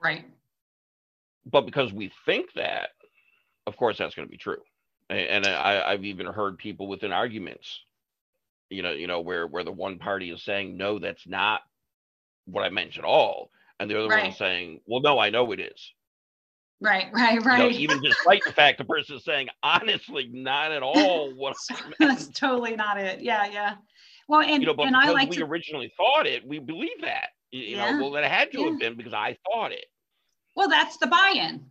Right. 0.02 0.26
But 1.44 1.66
because 1.66 1.92
we 1.92 2.10
think 2.24 2.52
that, 2.54 2.90
of 3.66 3.76
course 3.76 3.98
that's 3.98 4.14
going 4.14 4.26
to 4.26 4.30
be 4.30 4.38
true. 4.38 4.60
And 5.08 5.46
I, 5.46 5.82
I've 5.86 6.04
even 6.04 6.26
heard 6.26 6.58
people 6.58 6.88
within 6.88 7.12
arguments, 7.12 7.80
you 8.70 8.82
know, 8.82 8.90
you 8.90 9.06
know, 9.06 9.20
where 9.20 9.46
where 9.46 9.62
the 9.62 9.72
one 9.72 9.98
party 9.98 10.30
is 10.30 10.42
saying 10.42 10.76
no, 10.76 10.98
that's 10.98 11.26
not 11.26 11.60
what 12.46 12.64
I 12.64 12.70
meant 12.70 12.98
at 12.98 13.04
all, 13.04 13.50
and 13.78 13.88
the 13.90 13.98
other 13.98 14.08
right. 14.08 14.24
one 14.24 14.32
is 14.32 14.38
saying, 14.38 14.80
well, 14.86 15.00
no, 15.00 15.18
I 15.18 15.30
know 15.30 15.52
it 15.52 15.60
is. 15.60 15.92
Right, 16.80 17.06
right, 17.12 17.42
right. 17.44 17.58
You 17.58 17.70
know, 17.70 17.78
even 17.94 18.02
despite 18.02 18.42
the 18.44 18.52
fact 18.52 18.78
the 18.78 18.84
person 18.84 19.16
is 19.16 19.24
saying, 19.24 19.48
honestly, 19.62 20.28
not 20.32 20.72
at 20.72 20.82
all 20.82 21.32
what 21.36 21.56
that's 21.98 22.28
totally 22.28 22.76
not 22.76 23.00
it. 23.00 23.20
Yeah, 23.20 23.46
yeah. 23.46 23.74
Well, 24.28 24.40
and 24.40 24.60
you 24.60 24.66
know, 24.66 24.74
but 24.74 24.86
and 24.86 24.96
because 24.96 25.08
I 25.08 25.12
like 25.12 25.30
we 25.30 25.36
to... 25.36 25.44
originally 25.44 25.92
thought 25.96 26.26
it, 26.26 26.46
we 26.46 26.58
believe 26.58 27.00
that. 27.02 27.28
You 27.52 27.76
yeah. 27.76 27.92
know, 27.92 28.10
well, 28.10 28.16
it 28.16 28.24
had 28.24 28.50
to 28.52 28.60
yeah. 28.60 28.70
have 28.70 28.78
been 28.80 28.96
because 28.96 29.14
I 29.14 29.38
thought 29.46 29.70
it. 29.70 29.86
Well, 30.56 30.68
that's 30.68 30.96
the 30.96 31.06
buy-in 31.06 31.64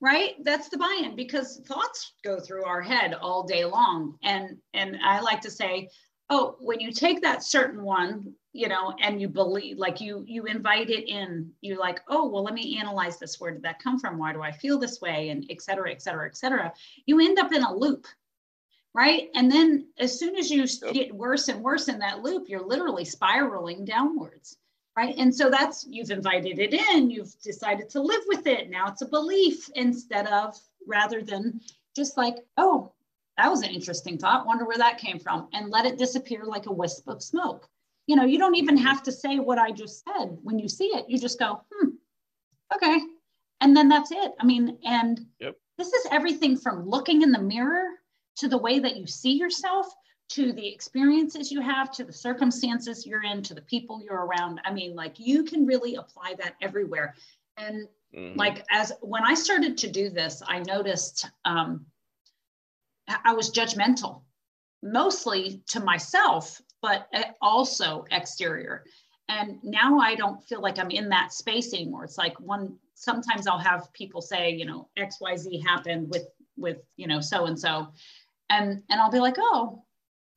right? 0.00 0.34
That's 0.44 0.68
the 0.68 0.78
buy-in 0.78 1.16
because 1.16 1.60
thoughts 1.66 2.12
go 2.24 2.38
through 2.40 2.64
our 2.64 2.80
head 2.80 3.14
all 3.14 3.42
day 3.42 3.64
long. 3.64 4.16
And 4.22 4.58
and 4.74 4.98
i 5.04 5.20
like 5.20 5.40
to 5.42 5.50
say 5.50 5.88
oh 6.28 6.56
when 6.60 6.80
you 6.80 6.92
take 6.92 7.20
that 7.20 7.42
certain 7.42 7.82
one 7.82 8.32
you 8.52 8.68
know 8.68 8.94
and 9.00 9.20
you 9.20 9.28
believe 9.28 9.78
like 9.78 10.00
you 10.00 10.24
you 10.26 10.44
invite 10.44 10.90
it 10.90 11.08
in 11.08 11.50
you're 11.60 11.78
like 11.78 12.00
oh 12.08 12.28
well 12.28 12.42
let 12.42 12.54
me 12.54 12.78
analyze 12.78 13.18
this. 13.18 13.40
Where 13.40 13.52
did 13.52 13.62
that 13.62 13.82
come 13.82 13.98
from? 13.98 14.18
Why 14.18 14.32
do 14.32 14.42
i 14.42 14.52
feel 14.52 14.78
this 14.78 15.00
way? 15.00 15.30
And 15.30 15.44
et 15.50 15.62
cetera 15.62 15.90
et 15.90 16.02
cetera 16.02 16.26
et 16.26 16.36
cetera. 16.36 16.72
You 17.06 17.20
end 17.20 17.38
up 17.38 17.52
in 17.52 17.62
a 17.62 17.74
loop 17.74 18.06
right? 18.92 19.28
And 19.36 19.50
then 19.52 19.86
as 19.98 20.18
soon 20.18 20.34
as 20.34 20.50
you 20.50 20.66
yep. 20.82 20.92
get 20.92 21.14
worse 21.14 21.46
and 21.46 21.62
worse 21.62 21.88
in 21.88 21.98
that 22.00 22.22
loop 22.22 22.48
you're 22.48 22.66
literally 22.66 23.04
spiraling 23.04 23.84
downwards 23.84 24.56
right? 25.00 25.14
And 25.16 25.34
so 25.34 25.48
that's 25.48 25.86
you've 25.88 26.10
invited 26.10 26.58
it 26.58 26.74
in 26.74 27.10
you've 27.10 27.34
decided 27.42 27.88
to 27.90 28.02
live 28.02 28.20
with 28.26 28.46
it. 28.46 28.68
Now 28.68 28.88
it's 28.88 29.00
a 29.00 29.06
belief 29.08 29.70
instead 29.74 30.26
of 30.26 30.54
rather 30.86 31.22
than 31.22 31.60
just 31.96 32.16
like 32.18 32.36
oh 32.58 32.92
that 33.38 33.50
was 33.50 33.62
an 33.62 33.70
interesting 33.70 34.18
thought 34.18 34.46
wonder 34.46 34.66
where 34.66 34.76
that 34.76 34.98
came 34.98 35.18
from 35.18 35.48
and 35.54 35.70
let 35.70 35.86
it 35.86 35.96
disappear 35.96 36.44
like 36.44 36.66
a 36.66 36.72
wisp 36.72 37.08
of 37.08 37.22
smoke. 37.22 37.66
You 38.06 38.16
know 38.16 38.24
you 38.24 38.38
don't 38.38 38.56
even 38.56 38.76
have 38.76 39.02
to 39.04 39.12
say 39.12 39.38
what 39.38 39.58
i 39.58 39.70
just 39.70 40.04
said. 40.04 40.36
When 40.42 40.58
you 40.58 40.68
see 40.68 40.88
it 40.98 41.08
you 41.08 41.18
just 41.18 41.38
go 41.38 41.62
hmm 41.72 41.90
okay. 42.74 42.98
And 43.62 43.76
then 43.76 43.88
that's 43.88 44.12
it. 44.12 44.32
I 44.38 44.44
mean 44.44 44.76
and 44.84 45.24
Yep. 45.40 45.56
this 45.78 45.88
is 45.88 46.06
everything 46.10 46.58
from 46.58 46.86
looking 46.86 47.22
in 47.22 47.32
the 47.32 47.40
mirror 47.40 47.84
to 48.36 48.48
the 48.48 48.58
way 48.58 48.78
that 48.80 48.96
you 48.98 49.06
see 49.06 49.32
yourself 49.32 49.86
to 50.30 50.52
the 50.52 50.66
experiences 50.66 51.50
you 51.50 51.60
have 51.60 51.90
to 51.90 52.04
the 52.04 52.12
circumstances 52.12 53.06
you're 53.06 53.24
in 53.24 53.42
to 53.42 53.54
the 53.54 53.62
people 53.62 54.00
you're 54.00 54.26
around. 54.26 54.60
I 54.64 54.72
mean 54.72 54.94
like 54.94 55.18
you 55.18 55.44
can 55.44 55.66
really 55.66 55.96
apply 55.96 56.34
that 56.38 56.54
everywhere. 56.60 57.14
And 57.56 57.88
Mhm. 58.14 58.36
like 58.36 58.64
as 58.70 58.92
when 59.02 59.22
i 59.24 59.34
started 59.34 59.78
to 59.78 59.88
do 59.88 60.10
this 60.10 60.42
i 60.48 60.58
noticed 60.58 61.30
um, 61.44 61.86
i 63.24 63.32
was 63.32 63.50
judgmental 63.52 64.22
mostly 64.82 65.62
to 65.68 65.78
myself 65.80 66.60
but 66.82 67.08
uh, 67.14 67.22
also 67.42 68.04
exterior. 68.10 68.84
And 69.28 69.62
now 69.62 69.98
i 70.00 70.14
don't 70.16 70.42
feel 70.42 70.60
like 70.60 70.78
i'm 70.78 70.90
in 70.90 71.08
that 71.10 71.32
space 71.32 71.72
anymore. 71.74 72.04
It's 72.04 72.18
like 72.18 72.38
one 72.40 72.76
sometimes 72.94 73.46
i'll 73.46 73.58
have 73.58 73.92
people 73.92 74.20
say 74.20 74.50
you 74.50 74.64
know 74.64 74.88
xyz 74.96 75.62
happened 75.64 76.10
with 76.10 76.26
with 76.56 76.78
you 76.96 77.06
know 77.06 77.20
so 77.20 77.46
and 77.46 77.58
so. 77.58 77.92
And 78.48 78.82
and 78.90 79.00
i'll 79.00 79.10
be 79.12 79.20
like 79.20 79.36
oh 79.38 79.84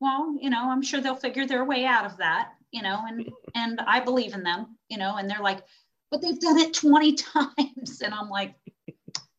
well 0.03 0.35
you 0.39 0.49
know 0.49 0.69
i'm 0.69 0.81
sure 0.81 0.99
they'll 1.01 1.15
figure 1.15 1.47
their 1.47 1.63
way 1.63 1.85
out 1.85 2.05
of 2.05 2.17
that 2.17 2.51
you 2.71 2.81
know 2.83 2.99
and 3.07 3.29
and 3.55 3.79
i 3.87 3.99
believe 3.99 4.33
in 4.33 4.43
them 4.43 4.77
you 4.89 4.97
know 4.97 5.15
and 5.15 5.29
they're 5.29 5.41
like 5.41 5.63
but 6.11 6.21
they've 6.21 6.39
done 6.39 6.59
it 6.59 6.75
20 6.75 7.13
times. 7.35 8.01
And 8.03 8.13
i'm 8.13 8.29
like 8.29 8.53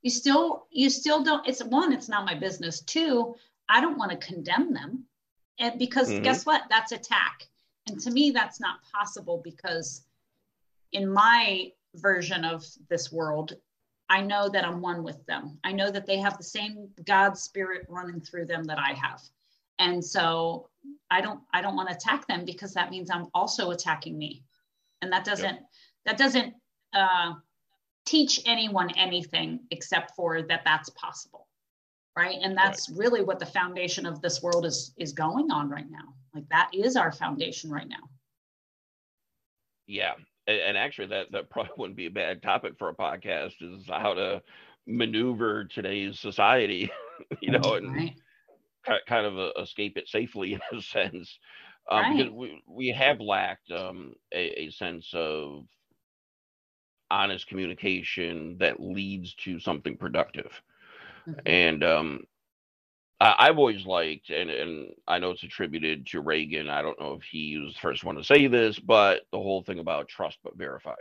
you 0.03 0.11
still 0.11 0.67
you 0.73 0.91
still 0.91 1.23
don't 1.23 1.47
it's 1.47 1.63
one 1.63 1.93
it's 1.93 2.09
not 2.09 2.25
my 2.27 2.35
business. 2.35 2.81
Two 2.81 3.37
i 3.69 3.81
don't 3.81 3.99
want 3.99 4.11
to 4.11 4.27
condemn 4.27 4.73
them. 4.75 5.05
And 5.61 5.79
because 5.79 6.11
Mhm. 6.11 6.25
guess 6.25 6.45
what? 6.45 6.63
That's 6.69 6.93
attack. 6.93 7.47
And 7.87 8.01
to 8.01 8.11
me 8.11 8.31
that's 8.33 8.61
not 8.61 8.81
possible 8.93 9.41
because 9.45 10.03
in 10.93 11.09
my 11.13 11.71
version 11.95 12.45
of 12.45 12.65
this 12.89 13.13
world 13.13 13.53
i 14.09 14.21
know 14.21 14.49
that 14.49 14.65
i'm 14.65 14.81
one 14.81 15.03
with 15.05 15.25
them. 15.27 15.59
I 15.63 15.73
know 15.73 15.91
that 15.91 16.07
they 16.07 16.19
have 16.19 16.37
the 16.39 16.45
same 16.59 16.89
god 17.05 17.39
spirit 17.39 17.87
running 17.89 18.21
through 18.21 18.47
them 18.47 18.65
that 18.65 18.79
i 18.79 18.93
have 18.95 19.21
and 19.79 20.05
so 20.05 20.69
i 21.11 21.21
don't 21.21 21.41
i 21.53 21.61
don't 21.61 21.77
want 21.77 21.89
to 21.89 21.95
attack 21.95 22.27
them 22.27 22.45
because 22.45 22.75
that 22.75 22.91
means 22.91 23.11
i'm 23.11 23.27
also 23.35 23.71
attacking 23.71 24.17
me. 24.17 24.45
And 25.03 25.13
that 25.13 25.25
doesn't 25.25 25.59
that 26.07 26.17
doesn't 26.17 26.55
uh, 26.95 27.35
teach 28.07 28.41
anyone 28.47 28.91
anything 28.97 29.61
except 29.71 30.15
for 30.17 30.43
that 30.43 30.63
that's 30.65 30.89
possible 30.91 31.45
right? 32.17 32.39
And 32.43 32.57
that's 32.57 32.89
really 32.91 33.23
what 33.23 33.39
the 33.39 33.47
foundation 33.47 34.07
of 34.07 34.21
this 34.21 34.43
world 34.43 34.65
is 34.65 34.93
is 34.97 35.13
going 35.13 35.51
on 35.51 35.69
right 35.69 35.89
now. 35.91 36.15
Like 36.35 36.49
that 36.51 36.71
is 36.73 36.97
our 36.97 37.13
foundation 37.13 37.71
right 37.71 37.89
now. 37.89 38.09
Yeah, 39.87 40.13
and, 40.47 40.59
and 40.59 40.79
actually, 40.79 41.09
that 41.09 41.33
that 41.33 41.51
probably 41.51 41.73
wouldn't 41.79 41.97
be 41.97 42.07
a 42.07 42.11
bad 42.11 42.43
topic 42.43 42.75
for 42.79 42.89
a 42.89 42.95
podcast. 42.95 43.55
Is 43.61 43.87
how 43.89 44.15
to 44.15 44.43
maneuver 44.87 45.65
today's 45.65 46.21
society, 46.21 46.91
you 47.41 47.51
know, 47.51 47.61
right. 47.61 48.15
ki- 48.15 48.17
kind 49.07 49.27
of 49.27 49.39
uh, 49.39 49.53
escape 49.61 49.97
it 49.97 50.09
safely 50.09 50.55
in 50.55 50.61
a 50.79 50.81
sense. 50.83 51.39
Um, 51.91 52.09
Because 52.09 52.31
Right. 52.31 52.33
we 52.33 52.63
we 52.67 52.89
have 52.89 53.21
lacked 53.21 53.71
um, 53.71 54.15
a, 54.33 54.65
a 54.65 54.71
sense 54.71 55.11
of 55.15 55.67
honest 57.11 57.47
communication 57.47 58.57
that 58.59 58.81
leads 58.81 59.35
to 59.35 59.59
something 59.61 59.97
productive. 59.97 60.51
Mhm. 61.27 61.47
And 61.47 61.83
um, 61.85 62.25
I, 63.21 63.35
I've 63.39 63.59
always 63.59 63.87
liked, 63.87 64.31
and, 64.31 64.51
and 64.51 64.91
I 65.07 65.19
know 65.19 65.31
it's 65.31 65.43
attributed 65.43 66.07
to 66.09 66.21
Reagan. 66.21 66.69
I 66.69 66.83
don't 66.83 66.99
know 67.01 67.15
if 67.15 67.23
he 67.25 67.59
was 67.59 67.75
the 67.75 67.81
first 67.81 68.05
one 68.05 68.17
to 68.17 68.25
say 68.25 68.47
this, 68.47 68.79
but 68.79 69.23
the 69.33 69.39
whole 69.39 69.63
thing 69.63 69.79
about 69.79 70.09
trust 70.09 70.39
but 70.43 70.57
verify. 70.57 70.95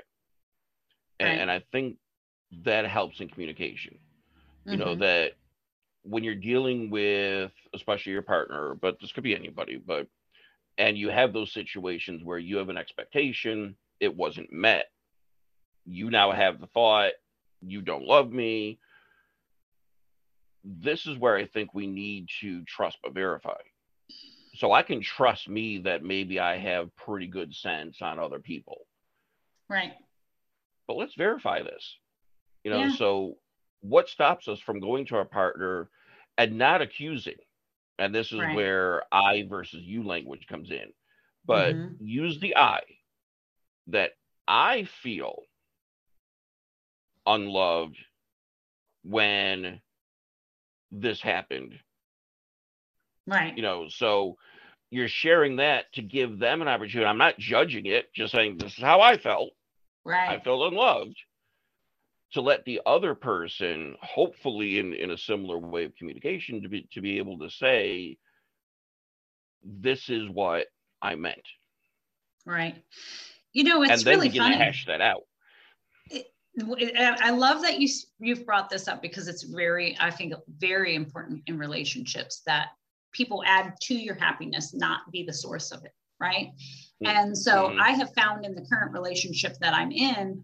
And, 1.19 1.29
Right. 1.29 1.37
and 1.39 1.51
I 1.51 1.59
think 1.71 1.97
that 2.63 2.85
helps 2.85 3.19
in 3.19 3.29
communication. 3.29 3.97
You 4.65 4.77
know, 4.77 4.95
Mhm. 4.95 4.99
that 4.99 5.33
when 6.03 6.23
you're 6.23 6.35
dealing 6.35 6.89
with, 6.89 7.51
especially 7.73 8.11
your 8.11 8.21
partner, 8.21 8.75
but 8.75 8.99
this 8.99 9.11
could 9.11 9.23
be 9.23 9.35
anybody, 9.35 9.77
but, 9.77 10.07
and 10.77 10.97
you 10.97 11.09
have 11.09 11.33
those 11.33 11.53
situations 11.53 12.23
where 12.23 12.37
you 12.37 12.57
have 12.57 12.69
an 12.69 12.77
expectation, 12.77 13.75
it 13.99 14.15
wasn't 14.15 14.51
met. 14.51 14.85
You 15.85 16.09
now 16.09 16.31
have 16.31 16.59
the 16.59 16.67
thought, 16.67 17.13
you 17.61 17.81
don't 17.81 18.05
love 18.05 18.31
me, 18.31 18.79
this 20.63 21.05
is 21.05 21.17
where 21.17 21.35
I 21.35 21.45
think 21.45 21.73
we 21.73 21.87
need 21.87 22.27
to 22.41 22.63
trust 22.63 22.97
but 23.03 23.13
verify. 23.13 23.57
So 24.55 24.71
I 24.71 24.83
can 24.83 25.01
trust 25.01 25.49
me 25.49 25.79
that 25.79 26.03
maybe 26.03 26.39
I 26.39 26.57
have 26.57 26.95
pretty 26.95 27.27
good 27.27 27.53
sense 27.53 28.01
on 28.01 28.19
other 28.19 28.39
people, 28.39 28.85
right 29.69 29.93
but 30.87 30.97
let's 30.97 31.15
verify 31.15 31.63
this. 31.63 31.97
You 32.63 32.71
know, 32.71 32.79
Yeah. 32.79 32.95
so 32.95 33.37
what 33.83 34.09
stops 34.09 34.47
us 34.47 34.59
from 34.59 34.79
going 34.79 35.05
to 35.07 35.15
our 35.17 35.25
partner 35.25 35.89
and 36.37 36.57
not 36.57 36.81
accusing? 36.81 37.37
And 37.99 38.13
this 38.13 38.31
is 38.31 38.39
Right. 38.39 38.55
where 38.55 39.03
I 39.11 39.45
versus 39.47 39.83
you 39.83 40.03
language 40.03 40.47
comes 40.47 40.71
in. 40.71 40.91
But 41.45 41.75
Mhm. 41.75 41.97
use 41.99 42.39
the 42.39 42.55
I 42.55 42.81
that 43.87 44.11
I 44.47 44.85
feel 44.85 45.43
unloved 47.25 47.97
when 49.03 49.81
this 50.91 51.21
happened 51.21 51.79
right 53.27 53.55
you 53.55 53.61
know 53.63 53.87
so 53.89 54.37
you're 54.91 55.07
sharing 55.07 55.55
that 55.57 55.91
to 55.93 56.01
give 56.01 56.37
them 56.37 56.61
an 56.61 56.67
opportunity 56.67 57.05
i'm 57.07 57.17
not 57.17 57.37
judging 57.37 57.85
it 57.85 58.13
just 58.13 58.31
saying 58.31 58.57
this 58.57 58.77
is 58.77 58.83
how 58.83 59.01
i 59.01 59.17
felt 59.17 59.51
Right. 60.05 60.29
i 60.29 60.39
felt 60.39 60.71
unloved 60.71 61.15
to 62.33 62.41
let 62.41 62.65
the 62.65 62.81
other 62.85 63.15
person 63.15 63.95
hopefully 64.01 64.79
in 64.79 64.93
in 64.93 65.11
a 65.11 65.17
similar 65.17 65.57
way 65.57 65.85
of 65.85 65.95
communication 65.95 66.61
to 66.61 66.69
be 66.69 66.87
to 66.91 67.01
be 67.01 67.17
able 67.17 67.37
to 67.39 67.49
say 67.49 68.17
this 69.63 70.09
is 70.09 70.27
what 70.29 70.67
i 71.01 71.15
meant 71.15 71.47
right 72.45 72.83
you 73.53 73.63
know 73.63 73.81
it's 73.83 73.91
and 73.91 74.01
then 74.01 74.15
really 74.15 74.27
begin 74.29 74.43
funny 74.43 74.57
to 74.57 74.63
hash 74.63 74.85
that 74.85 75.01
out 75.01 75.23
I 76.11 77.15
I 77.19 77.29
love 77.31 77.61
that 77.63 77.79
you 77.79 77.89
you've 78.19 78.45
brought 78.45 78.69
this 78.69 78.87
up 78.87 79.01
because 79.01 79.27
it's 79.27 79.43
very 79.43 79.97
I 79.99 80.11
think 80.11 80.33
very 80.59 80.95
important 80.95 81.41
in 81.47 81.57
relationships 81.57 82.41
that 82.45 82.67
people 83.11 83.43
add 83.45 83.73
to 83.81 83.95
your 83.95 84.15
happiness, 84.15 84.73
not 84.73 85.11
be 85.11 85.23
the 85.23 85.33
source 85.33 85.71
of 85.71 85.83
it, 85.85 85.93
right? 86.19 86.51
Mm, 87.03 87.07
And 87.07 87.37
so 87.37 87.69
mhm. 87.69 87.79
I 87.79 87.91
have 87.91 88.13
found 88.13 88.45
in 88.45 88.55
the 88.55 88.65
current 88.71 88.91
relationship 88.91 89.57
that 89.59 89.73
I'm 89.73 89.91
in, 89.91 90.43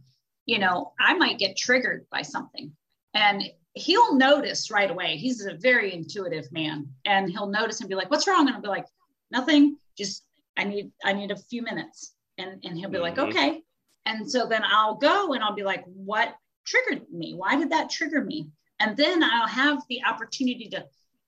you 0.50 0.60
know, 0.60 0.94
I 1.00 1.14
might 1.14 1.40
get 1.40 1.58
triggered 1.58 2.06
by 2.12 2.24
something, 2.24 2.72
and 3.14 3.44
he'll 3.74 4.16
notice 4.16 4.72
right 4.72 4.90
away. 4.90 5.16
He's 5.18 5.46
a 5.46 5.54
very 5.56 5.94
intuitive 5.94 6.52
man, 6.52 6.88
and 7.06 7.30
he'll 7.30 7.48
notice 7.48 7.80
and 7.80 7.90
be 7.90 7.96
like, 7.96 8.10
"What's 8.12 8.28
wrong?" 8.28 8.48
And 8.48 8.56
I'll 8.56 8.62
be 8.62 8.68
like, 8.68 8.88
"Nothing. 9.32 9.78
Just 9.98 10.26
I 10.58 10.64
need 10.64 10.92
I 11.04 11.14
need 11.14 11.32
a 11.32 11.38
few 11.50 11.62
minutes." 11.62 12.16
And 12.38 12.52
and 12.66 12.78
he'll 12.78 12.90
be 12.90 12.98
like, 12.98 13.16
Mhm. 13.16 13.30
"Okay." 13.30 13.64
And 14.06 14.30
so 14.30 14.48
then 14.48 14.64
I'll 14.66 14.96
go 14.96 15.34
and 15.34 15.44
I'll 15.44 15.54
be 15.54 15.64
like, 15.64 15.84
what 15.86 16.36
triggered 16.66 17.10
me? 17.12 17.36
Why 17.36 17.56
did 17.56 17.70
that 17.70 17.92
trigger 17.92 18.24
me? 18.24 18.50
And 18.80 18.98
then 18.98 19.22
I'll 19.24 19.48
have 19.48 19.84
the 19.88 20.04
opportunity 20.04 20.68
to, 20.70 20.84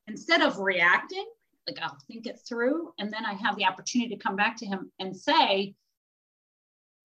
instead 0.08 0.42
of 0.42 0.58
reacting, 0.58 1.28
like 1.68 1.78
I'll 1.80 1.98
think 2.08 2.26
it 2.26 2.40
through. 2.48 2.94
And 2.98 3.14
then 3.14 3.24
I 3.24 3.34
have 3.34 3.56
the 3.56 3.66
opportunity 3.66 4.16
to 4.16 4.24
come 4.24 4.36
back 4.36 4.58
to 4.58 4.66
him 4.66 4.92
and 5.00 5.16
say, 5.16 5.76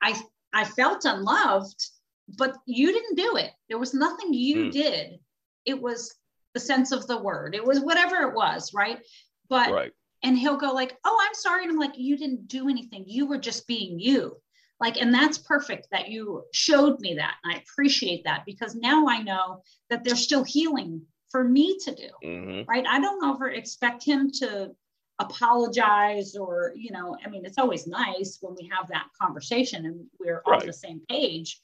I, 0.01 0.19
I 0.55 0.65
felt 0.65 1.05
unloved, 1.05 1.91
but 2.37 2.57
you 2.67 2.93
didn't 2.93 3.17
do 3.17 3.37
it. 3.37 3.53
There 3.69 3.79
was 3.79 3.95
nothing 3.95 4.33
you 4.33 4.67
Mm. 4.67 4.73
did. 4.73 5.21
It 5.65 5.81
was 5.81 6.15
the 6.55 6.61
sense 6.61 6.93
of 6.93 7.07
the 7.07 7.19
word. 7.19 7.55
It 7.55 7.65
was 7.65 7.81
whatever 7.81 8.23
it 8.29 8.35
was, 8.35 8.73
right? 8.75 9.01
But 9.49 9.71
right 9.73 9.93
and 10.23 10.39
he'll 10.39 10.57
go 10.57 10.73
like 10.73 10.97
oh 11.05 11.19
i'm 11.27 11.35
sorry 11.35 11.62
and 11.62 11.71
i'm 11.71 11.79
like 11.79 11.97
you 11.97 12.17
didn't 12.17 12.49
do 12.49 12.69
anything 12.69 13.05
you 13.07 13.27
were 13.27 13.39
just 13.39 13.67
being 13.67 13.99
you 14.01 14.37
like 14.81 14.97
and 14.97 15.12
that's 15.12 15.39
perfect 15.39 15.89
that 15.91 16.09
you 16.09 16.43
showed 16.53 16.99
me 17.01 17.15
that 17.15 17.35
and 17.45 17.55
i 17.55 17.59
appreciate 17.59 18.25
that 18.25 18.45
because 18.47 18.75
now 18.75 19.07
i 19.07 19.23
know 19.23 19.62
that 19.91 20.03
there's 20.05 20.23
still 20.23 20.43
healing 20.43 21.01
for 21.31 21.45
me 21.45 21.79
to 21.85 21.95
do 21.95 22.09
hmm 22.23 22.62
right 22.67 22.87
i 22.89 22.99
don't 22.99 23.25
ever 23.25 23.51
expect 23.51 24.03
him 24.03 24.31
to 24.31 24.71
apologize 25.19 26.35
or 26.37 26.73
you 26.75 26.91
know 26.91 27.17
i 27.25 27.29
mean 27.29 27.45
it's 27.45 27.59
always 27.59 27.87
nice 27.87 28.39
when 28.41 28.55
we 28.61 28.69
have 28.69 28.89
that 28.89 29.07
conversation 29.21 29.87
and 29.87 30.07
we're 30.19 30.43
on 30.47 30.65
the 30.67 30.73
same 30.73 31.01
page 31.09 31.61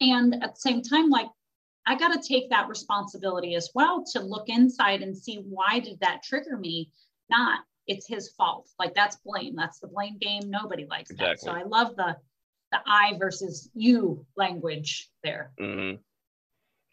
and 0.00 0.34
at 0.42 0.54
the 0.54 0.60
same 0.60 0.82
time 0.82 1.08
like 1.08 1.28
i 1.86 1.96
got 1.96 2.12
to 2.12 2.28
take 2.28 2.50
that 2.50 2.68
responsibility 2.68 3.54
as 3.54 3.70
well 3.74 4.04
to 4.12 4.20
look 4.20 4.48
inside 4.48 5.02
and 5.02 5.16
see 5.16 5.42
why 5.48 5.78
did 5.78 5.98
that 6.00 6.22
trigger 6.22 6.56
me? 6.56 6.90
Not 7.30 7.60
it's 7.86 8.06
his 8.06 8.30
fault. 8.30 8.68
Like 8.78 8.94
that's 8.94 9.16
blame. 9.24 9.54
That's 9.56 9.78
the 9.78 9.86
blame 9.86 10.18
game. 10.18 10.42
Nobody 10.46 10.86
likes 10.86 11.12
that. 11.16 11.40
So 11.40 11.50
i 11.50 11.62
love 11.62 11.96
the 11.96 12.16
the 12.72 12.78
I 12.86 13.16
versus 13.18 13.70
you 13.74 14.26
language 14.36 15.08
there. 15.22 15.52
Mm-hmm. 15.60 15.96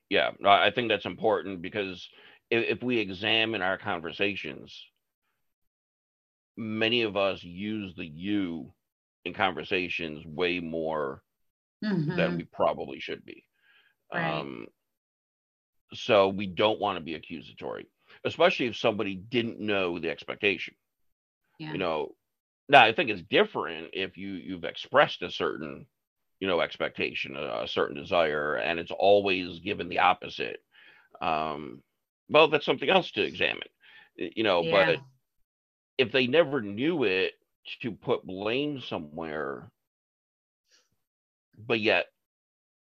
Yeah, 0.09 0.31
I 0.45 0.69
think 0.69 0.89
that's 0.89 1.05
important 1.05 1.63
because 1.63 2.07
if, 2.51 2.77
if 2.77 2.83
we 2.83 2.99
examine 2.99 3.63
our 3.63 3.79
conversations, 3.79 4.79
many 6.55 7.01
of 7.01 7.17
us 7.17 7.43
use 7.43 7.95
the 7.95 8.05
you 8.05 8.71
in 9.25 9.33
conversations 9.33 10.23
way 10.27 10.59
more 10.59 11.23
mm-hmm. 11.83 12.15
than 12.15 12.37
we 12.37 12.43
probably 12.43 12.99
should 12.99 13.25
be. 13.25 13.45
Right. 14.13 14.39
Um, 14.39 14.67
so 15.93 16.29
we 16.29 16.47
don't 16.47 16.79
want 16.79 16.97
to 16.97 17.03
be 17.03 17.15
accusatory, 17.15 17.87
especially 18.25 18.67
if 18.67 18.77
somebody 18.77 19.15
didn't 19.15 19.59
know 19.59 19.99
the 19.99 20.09
expectation. 20.09 20.75
Yeah. 21.59 21.71
You 21.73 21.77
know, 21.77 22.15
now 22.69 22.83
I 22.83 22.93
think 22.93 23.09
it's 23.09 23.21
different 23.21 23.89
if 23.93 24.17
you 24.17 24.33
you've 24.33 24.63
expressed 24.63 25.21
a 25.21 25.31
certain, 25.31 25.85
you 26.39 26.47
know, 26.47 26.61
expectation, 26.61 27.35
a, 27.35 27.63
a 27.63 27.67
certain 27.67 27.95
desire, 27.95 28.55
and 28.55 28.79
it's 28.79 28.91
always 28.91 29.59
given 29.59 29.89
the 29.89 29.99
opposite. 29.99 30.57
Um, 31.21 31.81
well, 32.29 32.47
that's 32.47 32.65
something 32.65 32.89
else 32.89 33.11
to 33.11 33.23
examine. 33.23 33.67
You 34.15 34.43
know, 34.43 34.63
yeah. 34.63 34.85
but 34.85 34.99
if 35.97 36.11
they 36.11 36.27
never 36.27 36.61
knew 36.61 37.03
it, 37.03 37.33
to 37.81 37.91
put 37.91 38.25
blame 38.25 38.81
somewhere, 38.81 39.71
but 41.65 41.79
yet 41.79 42.07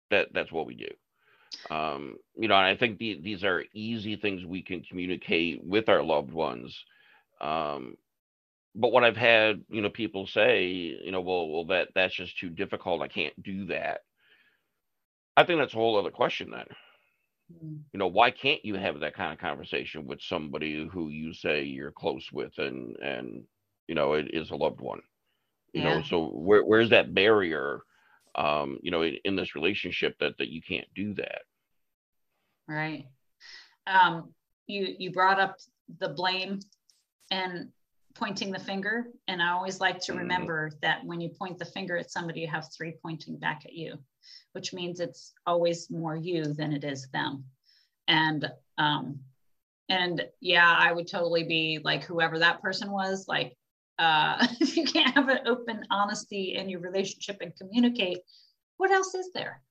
that 0.10 0.30
that's 0.34 0.52
what 0.52 0.66
we 0.66 0.76
do. 0.76 1.74
Um, 1.74 2.16
you 2.36 2.48
know, 2.48 2.56
and 2.56 2.66
I 2.66 2.76
think 2.76 2.98
the, 2.98 3.20
these 3.22 3.44
are 3.44 3.66
easy 3.74 4.16
things 4.16 4.46
we 4.46 4.62
can 4.62 4.82
communicate 4.82 5.64
with 5.64 5.90
our 5.90 6.04
loved 6.04 6.32
ones. 6.32 6.86
Um, 7.42 7.98
but 8.76 8.92
what 8.92 9.04
I've 9.04 9.18
had, 9.18 9.64
you 9.70 9.82
know, 9.82 9.90
people 9.90 10.28
say, 10.28 10.68
you 10.68 11.12
know, 11.12 11.22
well, 11.22 11.50
well, 11.50 11.66
that 11.66 11.90
that's 11.94 12.16
just 12.16 12.38
too 12.38 12.50
difficult. 12.50 13.02
I 13.02 13.08
can't 13.08 13.42
do 13.44 13.66
that. 13.66 14.02
I 15.36 15.44
think 15.44 15.60
that's 15.60 15.74
a 15.74 15.78
whole 15.78 15.98
other 15.98 16.12
question 16.12 16.52
then. 16.52 16.66
Mm. 17.64 17.80
You 17.92 18.00
know, 18.00 18.08
why 18.08 18.32
can't 18.32 18.64
you 18.64 18.76
have 18.76 19.00
that 19.00 19.16
kind 19.16 19.34
of 19.34 19.40
conversation 19.40 20.06
with 20.08 20.22
somebody 20.22 20.88
who 20.92 21.10
you 21.10 21.34
say 21.34 21.64
you're 21.64 21.92
close 21.92 22.32
with 22.32 22.58
and 22.58 22.96
and 22.98 23.44
you 23.88 23.96
know 23.96 24.14
it 24.14 24.34
is 24.34 24.52
a 24.52 24.56
loved 24.56 24.82
one? 24.82 25.02
You 25.74 25.82
yeah. 25.82 25.96
know, 25.96 26.04
so 26.04 26.28
where 26.28 26.64
where's 26.64 26.90
that 26.92 27.14
barrier? 27.14 27.82
Um, 28.36 28.78
you 28.82 28.92
know, 28.92 29.02
in, 29.02 29.18
in 29.26 29.36
this 29.36 29.56
relationship 29.56 30.16
that 30.20 30.38
that 30.38 30.50
you 30.50 30.62
can't 30.62 30.88
do 30.96 31.14
that. 31.16 31.42
Right. 32.68 33.08
Um, 33.88 34.34
you 34.68 34.96
you 34.98 35.12
brought 35.12 35.40
up 35.40 35.58
the 36.00 36.10
blame 36.10 36.60
and 37.32 37.70
pointing 38.16 38.52
the 38.52 38.60
finger, 38.60 39.08
and 39.28 39.42
I 39.42 39.50
always 39.50 39.80
like 39.80 40.00
to 40.02 40.12
mm-hmm. 40.12 40.22
remember 40.22 40.70
mm-hmm. 40.70 40.78
that 40.82 41.06
when 41.06 41.22
you 41.22 41.30
point 41.30 41.58
the 41.58 41.66
finger 41.66 41.98
at 41.98 42.12
somebody, 42.12 42.42
you 42.42 42.48
have 42.48 42.70
three 42.76 42.96
pointing 43.02 43.38
back 43.38 43.64
at 43.66 43.74
you, 43.74 43.96
which 44.54 44.74
means 44.74 45.00
it's 45.00 45.34
always 45.46 45.90
more 45.90 46.16
you 46.16 46.46
than 46.46 46.74
it 46.74 46.84
is 46.84 47.08
them. 47.10 47.44
And 48.08 48.50
um, 48.78 49.20
and 49.90 50.26
yeah, 50.40 50.74
I 50.78 50.94
would 50.94 51.08
totally 51.08 51.44
be 51.44 51.80
like 51.84 52.04
whoever 52.04 52.40
that 52.40 52.62
person 52.62 52.92
was, 52.92 53.28
like 53.28 53.58
uh, 54.02 54.48
if 54.60 54.76
you 54.76 54.86
can't 54.86 55.14
have 55.16 55.30
an 55.30 55.40
open 55.46 55.86
honesty 55.92 56.56
in 56.56 56.70
your 56.70 56.80
relationship 56.80 57.38
and 57.42 57.56
communicate, 57.56 58.20
what 58.78 58.92
else 58.92 59.14
is 59.14 59.30
there? 59.34 59.62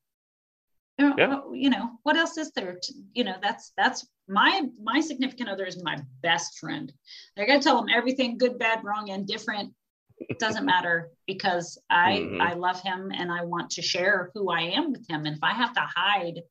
yeah. 1.18 1.40
you 1.52 1.70
know 1.70 1.90
what 2.02 2.16
else 2.16 2.36
is 2.36 2.52
there 2.52 2.78
to, 2.82 2.92
you 3.12 3.24
know 3.24 3.36
that's 3.42 3.72
that's 3.76 4.06
my 4.28 4.62
my 4.82 5.00
significant 5.00 5.48
other 5.48 5.64
is 5.64 5.82
my 5.82 5.98
best 6.22 6.58
friend 6.58 6.92
i 7.38 7.44
gotta 7.44 7.60
tell 7.60 7.80
him 7.80 7.88
everything 7.94 8.38
good 8.38 8.58
bad 8.58 8.82
wrong 8.84 9.10
and 9.10 9.26
different 9.26 9.72
it 10.18 10.38
doesn't 10.38 10.66
matter 10.66 11.10
because 11.26 11.78
i 11.88 12.18
mm-hmm. 12.18 12.40
i 12.40 12.54
love 12.54 12.80
him 12.82 13.10
and 13.16 13.30
i 13.30 13.42
want 13.42 13.70
to 13.70 13.82
share 13.82 14.30
who 14.34 14.50
i 14.50 14.60
am 14.60 14.92
with 14.92 15.06
him 15.08 15.26
and 15.26 15.36
if 15.36 15.42
i 15.42 15.52
have 15.52 15.72
to 15.72 15.80
hide 15.80 16.42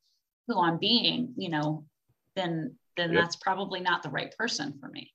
who 0.48 0.60
i'm 0.60 0.78
being 0.78 1.32
you 1.36 1.48
know 1.48 1.84
then 2.36 2.74
then 2.96 3.12
yep. 3.12 3.22
that's 3.22 3.36
probably 3.36 3.80
not 3.80 4.02
the 4.02 4.10
right 4.10 4.34
person 4.36 4.74
for 4.80 4.88
me 4.88 5.12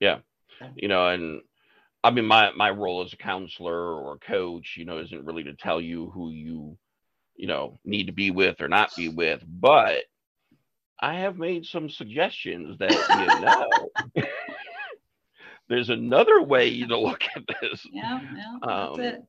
yeah 0.00 0.18
you 0.76 0.88
know 0.88 1.08
and 1.08 1.40
i 2.04 2.10
mean 2.10 2.26
my 2.26 2.50
my 2.52 2.70
role 2.70 3.02
as 3.02 3.12
a 3.12 3.16
counselor 3.16 3.94
or 3.94 4.14
a 4.14 4.18
coach 4.18 4.74
you 4.76 4.84
know 4.84 4.98
isn't 4.98 5.24
really 5.24 5.44
to 5.44 5.54
tell 5.54 5.80
you 5.80 6.10
who 6.10 6.30
you 6.30 6.76
you 7.36 7.46
know 7.46 7.78
need 7.84 8.06
to 8.06 8.12
be 8.12 8.30
with 8.30 8.60
or 8.60 8.68
not 8.68 8.94
be 8.96 9.08
with 9.08 9.42
but 9.46 10.02
i 11.00 11.14
have 11.14 11.36
made 11.36 11.64
some 11.64 11.88
suggestions 11.88 12.76
that 12.78 12.90
you 14.14 14.22
know 14.22 14.26
there's 15.68 15.90
another 15.90 16.42
way 16.42 16.82
to 16.84 16.98
look 16.98 17.22
at 17.34 17.42
this 17.60 17.86
yeah, 17.92 18.20
yeah 18.36 18.70
um, 18.70 19.00
it. 19.00 19.22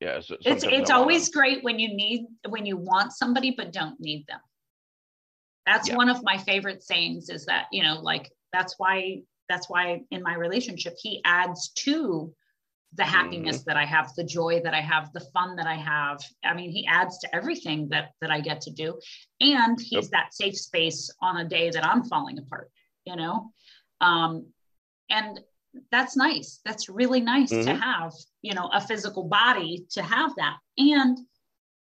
yeah 0.00 0.20
so 0.20 0.36
it's 0.44 0.64
it's 0.64 0.90
always 0.90 1.28
great 1.30 1.64
when 1.64 1.78
you 1.78 1.88
need 1.88 2.26
when 2.48 2.66
you 2.66 2.76
want 2.76 3.12
somebody 3.12 3.50
but 3.56 3.72
don't 3.72 3.98
need 3.98 4.26
them 4.28 4.40
that's 5.66 5.88
yeah. 5.88 5.96
one 5.96 6.08
of 6.08 6.22
my 6.22 6.36
favorite 6.38 6.82
sayings 6.82 7.28
is 7.28 7.44
that 7.46 7.66
you 7.72 7.82
know 7.82 8.00
like 8.00 8.30
that's 8.52 8.74
why 8.78 9.22
that's 9.48 9.68
why 9.68 10.02
in 10.10 10.22
my 10.22 10.34
relationship 10.34 10.94
he 11.00 11.20
adds 11.24 11.70
to 11.70 12.32
the 12.94 13.04
happiness 13.04 13.58
mm-hmm. 13.58 13.70
that 13.70 13.76
I 13.76 13.84
have, 13.84 14.14
the 14.14 14.24
joy 14.24 14.60
that 14.64 14.74
I 14.74 14.80
have, 14.80 15.12
the 15.12 15.26
fun 15.32 15.56
that 15.56 15.66
I 15.66 15.74
have. 15.74 16.20
I 16.44 16.54
mean, 16.54 16.70
he 16.70 16.86
adds 16.86 17.18
to 17.18 17.34
everything 17.34 17.88
that 17.90 18.10
that 18.20 18.30
I 18.30 18.40
get 18.40 18.62
to 18.62 18.70
do, 18.70 18.98
and 19.40 19.78
he's 19.78 20.04
yep. 20.04 20.10
that 20.12 20.34
safe 20.34 20.56
space 20.56 21.10
on 21.20 21.38
a 21.38 21.48
day 21.48 21.70
that 21.70 21.84
I'm 21.84 22.04
falling 22.04 22.38
apart. 22.38 22.70
You 23.04 23.16
know, 23.16 23.52
um, 24.00 24.46
and 25.10 25.40
that's 25.90 26.16
nice. 26.16 26.60
That's 26.64 26.88
really 26.88 27.20
nice 27.20 27.52
mm-hmm. 27.52 27.66
to 27.68 27.74
have. 27.74 28.12
You 28.42 28.54
know, 28.54 28.70
a 28.72 28.80
physical 28.80 29.24
body 29.24 29.86
to 29.90 30.02
have 30.02 30.34
that 30.36 30.56
and 30.78 31.18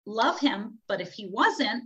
love 0.06 0.40
him. 0.40 0.78
But 0.88 1.00
if 1.00 1.12
he 1.12 1.28
wasn't, 1.30 1.84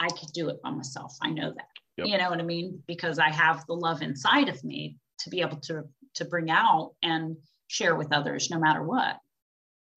I 0.00 0.08
could 0.08 0.32
do 0.32 0.48
it 0.48 0.62
by 0.62 0.70
myself. 0.70 1.16
I 1.20 1.30
know 1.30 1.52
that. 1.54 1.68
Yep. 1.98 2.06
You 2.06 2.18
know 2.18 2.30
what 2.30 2.38
I 2.38 2.44
mean? 2.44 2.82
Because 2.86 3.18
I 3.18 3.28
have 3.28 3.66
the 3.66 3.74
love 3.74 4.02
inside 4.02 4.48
of 4.48 4.62
me 4.64 4.96
to 5.18 5.30
be 5.30 5.40
able 5.40 5.58
to 5.58 5.84
to 6.14 6.24
bring 6.24 6.50
out 6.50 6.94
and 7.02 7.36
share 7.68 7.94
with 7.94 8.12
others 8.12 8.50
no 8.50 8.58
matter 8.58 8.82
what 8.82 9.18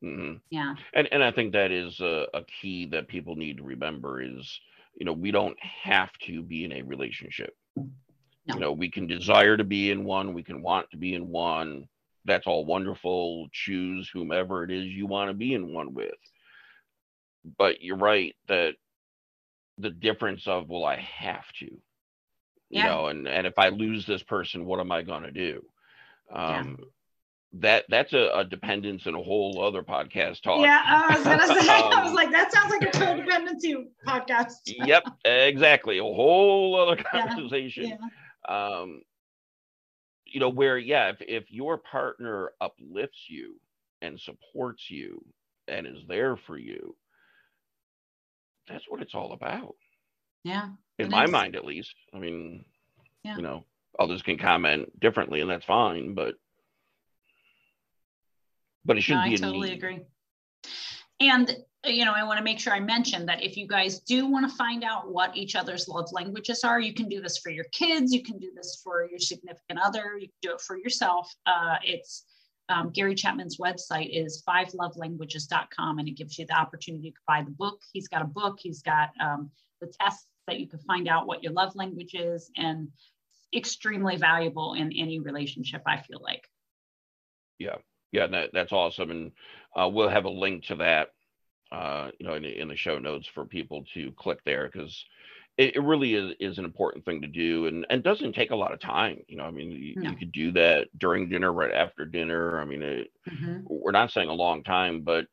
mm-hmm. 0.03 0.35
yeah 0.49 0.75
and 0.93 1.07
and 1.11 1.23
i 1.23 1.31
think 1.31 1.53
that 1.53 1.71
is 1.71 1.99
a, 1.99 2.27
a, 2.33 2.43
key 2.43 2.85
that 2.85 3.07
people 3.07 3.35
need 3.35 3.57
to 3.57 3.63
remember 3.63 4.21
is 4.21 4.59
you 4.95 5.05
know 5.05 5.13
we 5.13 5.31
don't 5.31 5.57
have 5.61 6.11
to 6.19 6.41
be 6.43 6.65
in 6.65 6.73
a 6.73 6.81
relationship 6.81 7.55
no. 7.75 7.87
you 8.53 8.59
know 8.59 8.71
we 8.71 8.89
can 8.89 9.07
desire 9.07 9.55
to 9.55 9.63
be 9.63 9.91
in 9.91 10.03
one 10.03 10.33
we 10.33 10.43
can 10.43 10.61
want 10.61 10.89
to 10.91 10.97
be 10.97 11.15
in 11.15 11.29
one 11.29 11.87
that's 12.25 12.45
all 12.45 12.65
wonderful 12.65 13.47
choose 13.51 14.09
whomever 14.13 14.63
it 14.63 14.71
is 14.71 14.85
you 14.85 15.07
want 15.07 15.29
to 15.29 15.33
be 15.33 15.53
in 15.53 15.73
one 15.73 15.93
with 15.93 16.11
but 17.57 17.81
you're 17.81 17.97
right 17.97 18.35
that 18.47 18.73
the 19.77 19.89
difference 19.89 20.47
of 20.47 20.67
well 20.67 20.83
i 20.83 20.97
have 20.97 21.45
to 21.53 21.79
you 22.71 22.79
yeah. 22.79 22.87
know 22.87 23.07
and 23.07 23.27
and 23.27 23.45
if 23.45 23.57
i 23.59 23.69
lose 23.69 24.05
this 24.05 24.23
person 24.23 24.65
what 24.65 24.79
am 24.79 24.91
i 24.91 25.01
going 25.01 25.23
to 25.23 25.31
do 25.31 25.63
um 26.31 26.77
yeah 26.79 26.85
that 27.53 27.85
that's 27.89 28.13
a, 28.13 28.29
a, 28.33 28.45
dependence 28.45 29.05
and 29.05 29.15
a 29.15 29.21
whole 29.21 29.61
other 29.61 29.83
podcast 29.83 30.41
talk. 30.41 30.61
Yeah, 30.61 30.81
I 30.85 31.15
was 31.15 31.23
gonna 31.23 31.47
say, 31.47 31.67
um, 31.67 31.93
I 31.93 32.03
was 32.03 32.13
like, 32.13 32.31
that 32.31 32.51
sounds 32.51 32.71
like 32.71 32.83
a 32.83 32.85
codependency 32.97 33.87
podcast. 34.05 34.53
yep, 34.65 35.03
exactly, 35.25 35.97
a 35.97 36.03
whole 36.03 36.79
other 36.79 37.01
conversation. 37.03 37.97
Yeah. 37.99 38.47
Um, 38.47 39.01
you 40.25 40.39
know, 40.39 40.49
where 40.49 40.77
yeah, 40.77 41.09
if 41.09 41.17
if 41.21 41.51
your 41.51 41.77
partner 41.77 42.51
uplifts 42.61 43.29
you 43.29 43.59
and 44.01 44.19
supports 44.19 44.89
you 44.89 45.23
and 45.67 45.85
is 45.85 46.03
there 46.07 46.37
for 46.37 46.57
you, 46.57 46.95
that's 48.67 48.85
what 48.87 49.01
it's 49.01 49.13
all 49.13 49.33
about. 49.33 49.75
Yeah, 50.43 50.69
in 50.97 51.09
my 51.09 51.25
is. 51.25 51.31
mind, 51.31 51.55
at 51.55 51.65
least. 51.65 51.93
I 52.13 52.19
mean, 52.19 52.65
yeah. 53.23 53.35
you 53.35 53.41
know, 53.41 53.65
others 53.99 54.21
can 54.21 54.37
comment 54.37 54.99
differently, 54.99 55.41
and 55.41 55.49
that's 55.49 55.65
fine, 55.65 56.13
but 56.13 56.35
but 58.85 58.97
it 58.97 59.01
shouldn't 59.01 59.25
no, 59.25 59.29
be. 59.29 59.35
I 59.35 59.39
totally 59.39 59.69
need. 59.69 59.77
agree. 59.77 59.99
And 61.19 61.55
you 61.85 62.05
know, 62.05 62.13
I 62.13 62.23
want 62.23 62.37
to 62.37 62.43
make 62.43 62.59
sure 62.59 62.73
I 62.73 62.79
mention 62.79 63.25
that 63.25 63.43
if 63.43 63.57
you 63.57 63.67
guys 63.67 63.99
do 63.99 64.27
want 64.27 64.49
to 64.49 64.55
find 64.55 64.83
out 64.83 65.11
what 65.11 65.35
each 65.35 65.55
other's 65.55 65.87
love 65.87 66.11
languages 66.11 66.63
are, 66.63 66.79
you 66.79 66.93
can 66.93 67.09
do 67.09 67.21
this 67.21 67.37
for 67.39 67.49
your 67.49 67.65
kids, 67.71 68.13
you 68.13 68.21
can 68.21 68.37
do 68.37 68.51
this 68.55 68.79
for 68.83 69.07
your 69.09 69.17
significant 69.17 69.79
other, 69.83 70.17
you 70.19 70.27
can 70.27 70.37
do 70.41 70.51
it 70.53 70.61
for 70.61 70.77
yourself. 70.77 71.33
Uh, 71.45 71.77
it's 71.83 72.25
um, 72.69 72.91
Gary 72.91 73.15
Chapman's 73.15 73.57
website 73.57 74.09
is 74.11 74.43
fivelovelanguages.com 74.47 75.99
and 75.99 76.07
it 76.07 76.11
gives 76.11 76.37
you 76.37 76.45
the 76.45 76.53
opportunity 76.55 77.11
to 77.11 77.17
buy 77.27 77.41
the 77.41 77.51
book. 77.51 77.81
He's 77.91 78.07
got 78.07 78.21
a 78.21 78.25
book, 78.25 78.59
he's 78.61 78.83
got 78.83 79.09
um, 79.19 79.49
the 79.81 79.91
tests 79.99 80.27
that 80.47 80.59
you 80.59 80.67
can 80.67 80.79
find 80.79 81.07
out 81.07 81.27
what 81.27 81.43
your 81.43 81.53
love 81.53 81.75
language 81.75 82.13
is, 82.13 82.49
and 82.57 82.89
extremely 83.55 84.17
valuable 84.17 84.73
in 84.73 84.91
any 84.93 85.19
relationship, 85.19 85.81
I 85.85 86.01
feel 86.01 86.21
like. 86.21 86.47
Yeah 87.59 87.75
yeah, 88.11 88.27
that, 88.27 88.49
that's 88.53 88.71
awesome, 88.71 89.11
and 89.11 89.31
uh, 89.75 89.87
we'll 89.87 90.09
have 90.09 90.25
a 90.25 90.29
link 90.29 90.65
to 90.65 90.75
that, 90.75 91.09
uh, 91.71 92.09
you 92.19 92.27
know, 92.27 92.33
in, 92.33 92.43
in, 92.43 92.67
the 92.67 92.75
show 92.75 92.99
notes 92.99 93.27
for 93.27 93.45
people 93.45 93.85
to 93.93 94.11
click 94.17 94.39
there 94.45 94.69
because 94.71 95.05
it, 95.57 95.77
it, 95.77 95.81
really 95.81 96.15
is, 96.15 96.35
is 96.39 96.57
an 96.57 96.65
important 96.65 97.05
thing 97.05 97.21
to 97.21 97.27
do, 97.27 97.67
and 97.67 97.85
and 97.89 98.03
doesn't 98.03 98.33
take 98.33 98.51
a 98.51 98.55
lot 98.55 98.73
of 98.73 98.81
time. 98.81 99.19
You 99.27 99.37
know, 99.37 99.45
I 99.45 99.51
mean, 99.51 99.71
you, 99.71 99.93
no. 99.95 100.09
you 100.09 100.17
could 100.17 100.33
do 100.33 100.51
that 100.53 100.87
during 100.97 101.29
dinner, 101.29 101.53
right 101.53 101.73
after 101.73 102.03
dinner. 102.03 102.59
I 102.59 102.65
mean, 102.65 102.81
it, 102.81 103.11
mm-hmm. 103.29 103.59
we're 103.65 103.91
not 103.91 104.11
saying 104.11 104.29
a 104.29 104.33
long 104.33 104.63
time, 104.63 105.01
but 105.01 105.25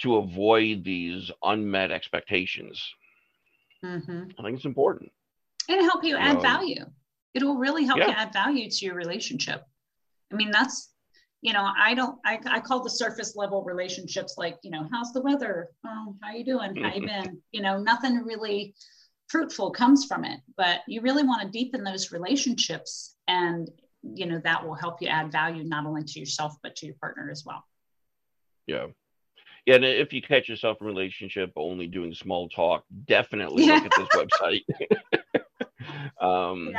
to 0.00 0.16
avoid 0.16 0.84
these 0.84 1.30
unmet 1.42 1.90
expectations. 1.90 2.94
Mm-hmm. 3.84 4.22
I 4.38 4.42
think 4.42 4.56
it's 4.56 4.64
important. 4.64 5.12
And 5.68 5.80
help 5.82 6.04
you 6.04 6.16
add 6.16 6.36
Um, 6.36 6.42
value. 6.42 6.84
It 7.34 7.42
will 7.42 7.56
really 7.56 7.84
help 7.84 7.98
you 7.98 8.04
add 8.04 8.32
value 8.32 8.70
to 8.70 8.84
your 8.86 8.94
relationship. 8.94 9.62
I 10.32 10.36
mean, 10.36 10.50
that's, 10.50 10.92
you 11.42 11.52
know, 11.52 11.68
I 11.76 11.94
don't, 11.94 12.18
I, 12.24 12.38
I 12.46 12.60
call 12.60 12.82
the 12.82 12.90
surface 12.90 13.34
level 13.36 13.62
relationships 13.64 14.36
like, 14.38 14.56
you 14.62 14.70
know, 14.70 14.88
how's 14.92 15.12
the 15.12 15.20
weather? 15.20 15.68
Oh, 15.84 16.16
how 16.22 16.28
are 16.28 16.36
you 16.36 16.44
doing? 16.44 16.76
How 16.76 16.94
you 16.94 17.06
been? 17.06 17.42
You 17.50 17.62
know, 17.62 17.78
nothing 17.78 18.16
really 18.18 18.74
fruitful 19.28 19.72
comes 19.72 20.04
from 20.04 20.24
it, 20.24 20.40
but 20.56 20.80
you 20.86 21.00
really 21.00 21.24
want 21.24 21.42
to 21.42 21.48
deepen 21.48 21.82
those 21.82 22.12
relationships 22.12 23.16
and, 23.26 23.68
you 24.02 24.26
know, 24.26 24.40
that 24.44 24.64
will 24.64 24.74
help 24.74 25.02
you 25.02 25.08
add 25.08 25.32
value 25.32 25.64
not 25.64 25.86
only 25.86 26.04
to 26.04 26.20
yourself, 26.20 26.54
but 26.62 26.76
to 26.76 26.86
your 26.86 26.94
partner 27.00 27.30
as 27.30 27.42
well. 27.44 27.64
Yeah. 28.66 28.86
Yeah, 29.66 29.76
and 29.76 29.84
if 29.84 30.12
you 30.12 30.20
catch 30.20 30.48
yourself 30.48 30.78
in 30.80 30.86
a 30.86 30.88
relationship 30.88 31.52
only 31.56 31.86
doing 31.86 32.12
small 32.14 32.48
talk, 32.48 32.84
definitely 33.06 33.66
look 33.66 33.84
at 33.84 33.92
this 33.96 34.08
website. 34.14 34.64
um, 36.20 36.70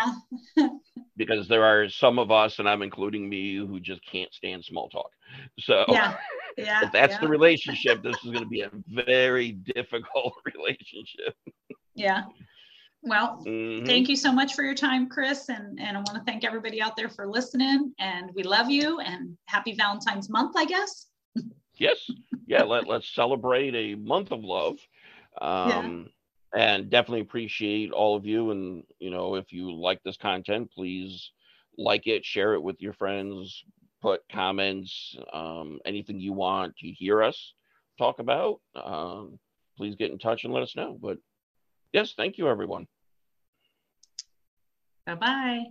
Yeah. 0.58 0.68
because 1.18 1.48
there 1.48 1.64
are 1.64 1.90
some 1.90 2.20
of 2.20 2.30
us, 2.32 2.60
and 2.60 2.70
I'm 2.70 2.82
including 2.84 3.28
me, 3.28 3.56
who 3.56 3.80
just 3.80 4.06
can't 4.06 4.32
stand 4.34 4.64
small 4.64 4.90
talk. 4.90 5.10
So 5.60 5.86
Yeah. 5.88 6.18
Yeah. 6.58 6.86
if 6.86 6.94
that's 6.94 7.16
yeah. 7.16 7.20
the 7.20 7.28
relationship, 7.28 8.02
this 8.02 8.16
is 8.24 8.32
going 8.32 8.40
to 8.44 8.46
be 8.46 8.62
a 8.62 8.72
very 8.88 9.52
difficult 9.52 10.36
relationship. 10.56 11.36
Yeah. 11.96 12.24
Well, 13.02 13.44
Mhm. 13.46 13.86
thank 13.86 14.08
you 14.08 14.16
so 14.16 14.32
much 14.32 14.54
for 14.54 14.64
your 14.64 14.74
time, 14.74 15.10
Chris. 15.10 15.50
And, 15.50 15.78
and 15.82 15.98
I 15.98 16.00
want 16.00 16.16
to 16.16 16.24
thank 16.24 16.46
everybody 16.46 16.82
out 16.82 16.96
there 16.96 17.10
for 17.10 17.28
listening. 17.28 17.94
And 18.00 18.34
we 18.34 18.44
love 18.44 18.70
you 18.70 19.02
and 19.02 19.38
happy 19.48 19.74
Valentine's 19.74 20.30
month, 20.30 20.56
I 20.56 20.64
guess. 20.64 21.08
Yes. 21.78 21.98
Yeah. 22.48 22.64
Let, 22.64 22.88
let's 22.88 23.14
celebrate 23.14 23.76
a 23.76 23.96
month 23.96 24.32
of 24.32 24.44
love. 24.44 24.78
Um, 25.42 26.10
And 26.54 26.90
definitely 26.90 27.20
appreciate 27.20 27.92
all 27.92 28.16
of 28.16 28.26
you. 28.26 28.52
And, 28.52 28.84
you 29.00 29.10
know, 29.10 29.36
if 29.36 29.52
you 29.52 29.74
like 29.74 30.02
this 30.04 30.16
content, 30.16 30.72
please 30.72 31.32
like 31.78 32.08
it, 32.08 32.24
share 32.24 32.54
it 32.54 32.64
with 32.64 32.82
your 32.82 32.94
friends, 32.94 33.66
put 34.02 34.22
comments, 34.32 35.18
um, 35.34 35.80
anything 35.86 36.18
you 36.20 36.32
want 36.32 36.78
to 36.78 36.88
hear 36.88 37.22
us 37.22 37.54
talk 37.98 38.20
about. 38.20 38.62
Um, 38.76 39.38
please 39.76 39.96
get 39.96 40.12
in 40.12 40.18
touch 40.18 40.46
and 40.46 40.54
let 40.54 40.64
us 40.64 40.76
know. 40.78 40.98
But 41.02 41.18
yes, 41.92 42.14
thank 42.16 42.38
you, 42.38 42.48
everyone. 42.48 42.88
Bye 45.06 45.16
bye. 45.16 45.66